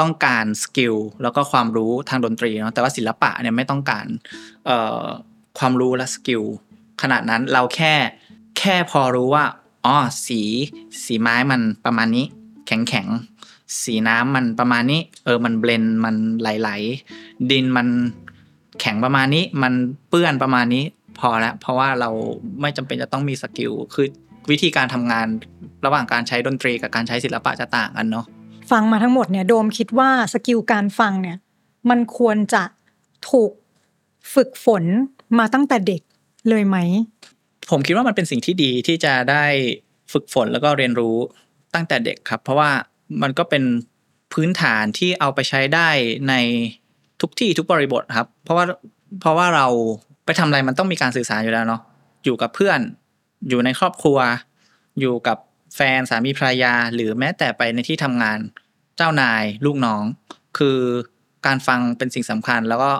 [0.00, 4.06] ต้องการ skill แล้วก็ความรู้ทางดนตรีเนาะแต่ว่าศิลปะเนี่ยไม่ต้องการ
[4.66, 5.04] เอ่อ
[5.58, 6.42] ความรู้และ skill
[7.02, 7.94] ขนาดนั้นเราแค่
[8.58, 9.44] แค่พอรู้ว่า
[9.86, 9.96] อ๋อ
[10.26, 10.40] สี
[11.04, 12.24] สีไม้มันประมาณนี้
[12.66, 13.33] แข็งแข็งๆ
[13.82, 17.88] สีน้ำมันประมาณนี้ เออมัน blend มันไหลๆดินมัน
[18.80, 19.72] แข็งประมาณนี้ มัน
[20.08, 20.84] เปื้อนประมาณนี้
[21.18, 22.10] พอแล้วเพราะว่าเรา
[22.60, 24.06] ไม่จำเป็นจะต้องมี skill คือ
[24.50, 25.26] วิธีการทำงาน
[25.84, 28.26] ระหว่างการใช้ดนตรีกับการใช้ศิลปะจะต่างกันเนาะ
[28.70, 31.36] ฟังมาทั้งหมดเนี่ยโดมคิดว่า skill การฟังเนี่ย
[31.90, 32.62] มันควรจะ
[33.30, 33.52] ถูก
[34.34, 34.84] ฝึกฝน
[35.38, 36.02] มาตั้งแต่เด็ก
[36.48, 36.76] เลยไหม
[37.70, 39.44] ผมคิดว่ามันเป็นสิ่งที่ดีที่จะได้
[40.12, 41.16] ฝึกฝนแล้วก็เรียนรู้
[41.74, 42.70] ตั้งแต่เด็กครับ เพราะว่า
[43.22, 43.62] มันก็เป็น
[44.32, 45.88] พื้นฐานที่เอาไปใช้ได้
[46.28, 46.34] ใน
[47.20, 48.64] ทุกที่ทุกบริบทครับ เพราะว่า
[49.20, 49.66] เพราะว่าเรา
[50.24, 51.82] ไปทำอะไรมันต้องมีการสื่อสารอยู่แล้วเนาะ
[52.24, 52.80] อยู่กับเพื่อน
[53.48, 54.18] อยู่ในครอบครัว
[55.00, 55.38] อยู่กับ
[55.76, 58.38] แฟนสามีภรรยา หรือแม้แต่ไปในที่ทำงาน
[58.96, 60.02] เจ้านายลูกน้อง
[60.58, 60.78] คือ
[61.46, 62.92] การฟังเป็นสิ่งสำคัญ แล้วก็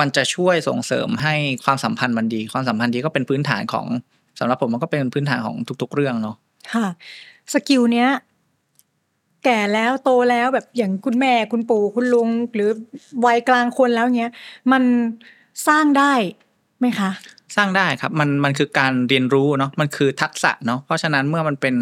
[0.00, 1.34] มันจะช่วยส่งเสริมให้
[1.64, 3.86] ความสัมพันธ์มันดี ความสัมพันธ์ดีก็เป็นพื้นฐานของ
[4.38, 6.36] สำหรับผมมันก็เป็นพื้นฐานของทุก ๆ เรื่องเนาะ
[6.72, 6.86] ค่ะ
[7.52, 8.08] สกิลเนี้ย
[9.48, 12.70] แก่แล้วโตแล้วแบบอย่างคุณแม่คุณปู่คุณลุง หรือ
[13.26, 14.32] วัยกลางคนแล้วเงี้ย
[14.72, 14.82] มัน
[15.68, 16.12] สร้างได้
[16.78, 17.10] ไหมคะ
[17.56, 21.74] สร้างได้ครับมันมันคือการเรียนรู้เนาะมันคือทักษะเนาะเพราะฉะนั้นเมื่อมันเป็น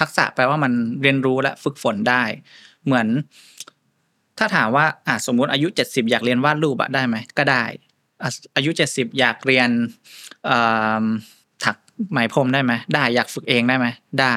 [0.00, 2.22] ทักษะแปลว่ามันเรียนรู้และฝึกฝนได้
[2.84, 3.06] เหมือน
[4.38, 7.64] ถ้าถามว่าอะสมมุติอายุเจ็ดสิบอยากเรียนวาดรูปอะได้ไหมก็ได้
[8.56, 9.68] อายุเจ็ดสิบอยากเรียน
[11.64, 11.76] ถัก
[12.10, 13.86] ไหมพรมได้ไหมได้อยากฝึกเองได้ไหม
[14.20, 14.34] ได้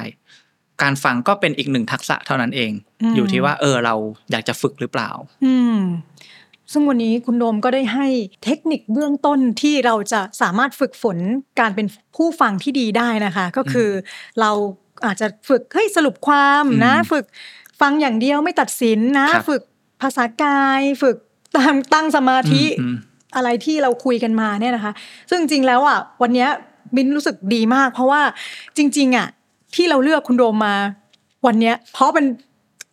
[0.84, 2.72] การฟังก็เป็นอีกหนึ่งทักษะเท่านั้นเอง
[3.02, 3.96] อืมอยู่ที่ว่า เออเรา
[4.32, 5.10] อยากจะฝึกหรือเปล่า
[5.46, 5.80] อืม
[6.72, 8.08] ซึ่งวันนี้คุณโดมก็ได้ให้
[8.44, 11.18] เทคนิคเบื้องต้นที่เราจะสามารถฝึกฝน
[11.60, 13.90] การเป็นผู้ฟังที่ดีได้นะคะ ก็คือ
[14.40, 14.52] เรา
[15.06, 17.26] อาจจะฝึกเฮ้ยสรุปความนะอืมฝึก
[17.82, 19.62] ฟังอย่างเดียวไม่ตัดสินนะครับฝึก
[20.02, 21.18] ภาษากาย ฝึก
[21.58, 22.96] ตามตั้งสมาธิอืม
[23.36, 24.94] อะไรที่เราคุยกันมาเนี่ยนะคะ
[25.30, 26.50] ซึ่งจริงๆแล้วอะวันเนี้ย
[26.96, 28.22] มินรู้สึกดีมาก เพราะว่า
[28.78, 29.28] จริง ๆ อะ
[29.76, 30.76] ที่เราเลือกคุณโดมมา
[31.46, 32.26] วันเนี้ย เพราะเป็น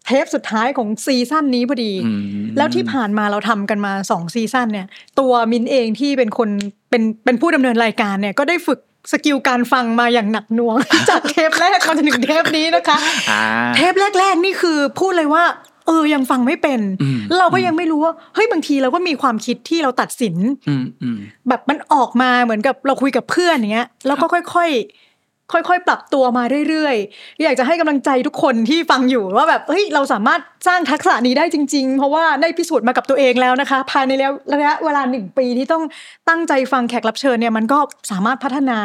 [0.07, 4.87] เทปสุดท้ายของซีซั่นนี้พอดีอืมแล้วที่ผ่านมาเราทำกันมาสองซีซั่นเนี่ย
[5.19, 6.49] ตัวมินเองที่เป็นคน
[6.91, 8.81] เป็นเป็นผู้ดำเนินรายการเนี่ยก็ได้ฝึก
[9.13, 10.77] สกิลการฟังมาอย่างหนักหน่วง
[11.11, 12.99] จากเทปแรกมาจนถึงเทปนี้นะคะ
[13.31, 13.43] อ่า
[13.77, 15.45] เทปแรก ๆ นี่คือพูดเลยว่า
[15.87, 20.37] เออยังฟังไม่เป็นอืมแล้วเราก็ยังไม่รู้ว่าเฮ้ยบางทีเราก็มีความคิดที่เราตัดสิน
[20.69, 21.19] อืมอืม
[21.49, 25.06] แบบมันออกมาเหมือนกับเราคุยกับเพื่อนอย่างเงี้ยแล้วก็ค่อย ๆ
[25.53, 35.85] ค่อยๆ ปรับตัวมาเรื่อยๆ อยากจะให้กำลังใจทุกคนที่ฟังอยู่ว่าแบบเฮ้ยเราสามารถสร้างทักษะนี้ได้จริง ๆ เพราะว่าได้พิสูจน์มากับตัวเองแล้วนะคะ ภายในแล้วระยะเวลาหนึ่งปีที่ต้อง
[36.29, 37.79] ตั้งใจฟังแขกรับเชิญเนี่ยมันก็
[38.11, 38.79] สามารถพัฒนา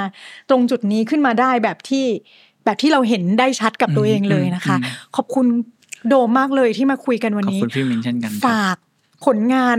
[0.49, 2.05] ตรงจุดนี้ขึ้นมาได้แบบที่
[2.66, 5.45] แบบที่เราเห็นได้ชัดกับตัวเองเลยนะคะอืมขอบคุณ
[6.09, 8.78] โดมมากเลยที่มาคุยกันวันขอบนี้คุณพี่มินเช่นกันครับฝาก
[9.26, 9.78] ผลงาน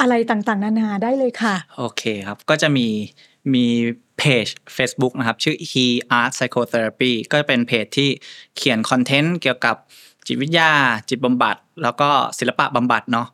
[0.00, 2.86] อะไรต่างๆ นานาได้เลยค่ะ โอเคครับก็จะมี
[3.54, 3.66] มี
[4.18, 5.86] เพจ Facebook นะครับ ชื่อ He
[6.20, 8.08] Art Psychotherapy ก็เป็นเพจที่
[8.56, 9.76] เขียนคอนเทนต์เกี่ยวกับ
[10.26, 10.72] จิตวิทยา
[11.08, 13.28] จิตบำบัด แล้วก็ศิลปะบำบัดเนาะ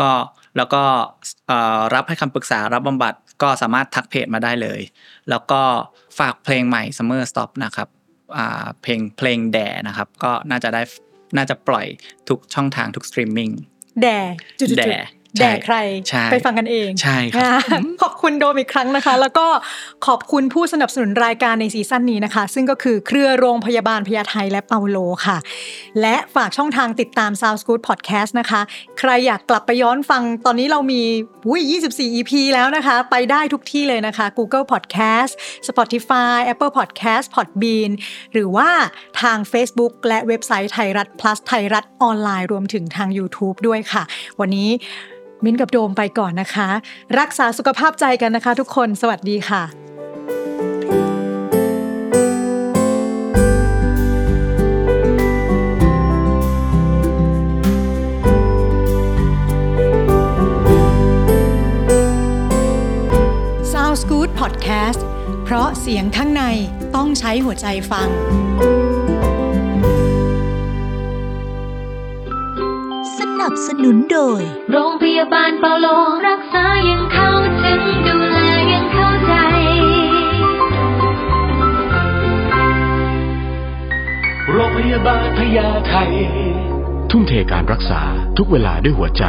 [0.00, 0.10] ก็
[0.56, 0.82] แล้วก็
[1.46, 4.80] เอ่อรับให้คำปรึกษารับบำบัดก็สามารถทักเพจมาได้เลย
[5.30, 5.62] แล้วก็
[6.18, 7.88] ฝากเพลงใหม่ Summer Stop นะครับ
[8.36, 10.82] อ่าเพลงเพลงแด่นะครับ ก็น่าจะได้
[11.36, 11.86] น่าจะปล่อย
[12.28, 13.50] ทุกช่องทางทุกสตรีมมิ่ง
[14.02, 14.18] แด่
[14.60, 15.00] จุดๆๆแด่
[15.38, 15.76] แด่ใคร
[16.08, 17.58] ใช่ไปฟังกันเองใช่ครับอ่า
[18.02, 19.46] ขอบคุณโดมอีกครั้งนะคะ แล้วก็
[20.06, 25.38] ขอบคุณผู้สนับสนุนรายการในซีซั่นนี้นะคะ ซึ่งก็คือเครือโรงพยาบาลพญาไทและเปาโลค่ะ
[26.00, 28.60] และฝากช่องทางติดตาม Sound Good Podcast นะคะ
[28.98, 31.02] ใครอยากกลับไปย้อนฟังตอนนี้เรามี
[31.48, 31.62] อุ้ย
[31.92, 35.32] 24 EP แล้วนะคะ ไปได้ทุกที่เลยนะคะ Google Podcast
[35.68, 37.90] Spotify Apple Podcast Podbean
[38.32, 38.70] หรือว่า
[39.20, 44.02] ทาง Facebook และเว็บไซต์ไทยรัฐ plus ไทยรัฐออนไลน์รวมถึงทาง YouTube ด้วยค่ะ
[44.40, 44.70] วันนี้
[45.44, 46.68] มิ้นกับโดมไปก่อนนะคะ
[47.18, 49.62] รักษาสุขภาพใจกันนะคะ ทุกคนสวัสดีค่ะ
[63.72, 65.00] Sound Good Podcast
[65.44, 66.42] เพราะเสียงข้างใน
[66.96, 68.08] ต้องใช้หัวใจฟัง
[73.40, 75.86] นับสนุนโดย โรงพยาบาลเปาโล
[76.28, 77.30] รักษายังเข้า
[77.62, 78.38] ถึงดูแล
[78.72, 79.34] ยังเข้าใจ
[84.52, 85.94] โรงพยาบาลพญาไท
[87.10, 88.02] ทุ่มเทการรักษา
[88.36, 89.24] ทุกเวลาด้วยหัวใจ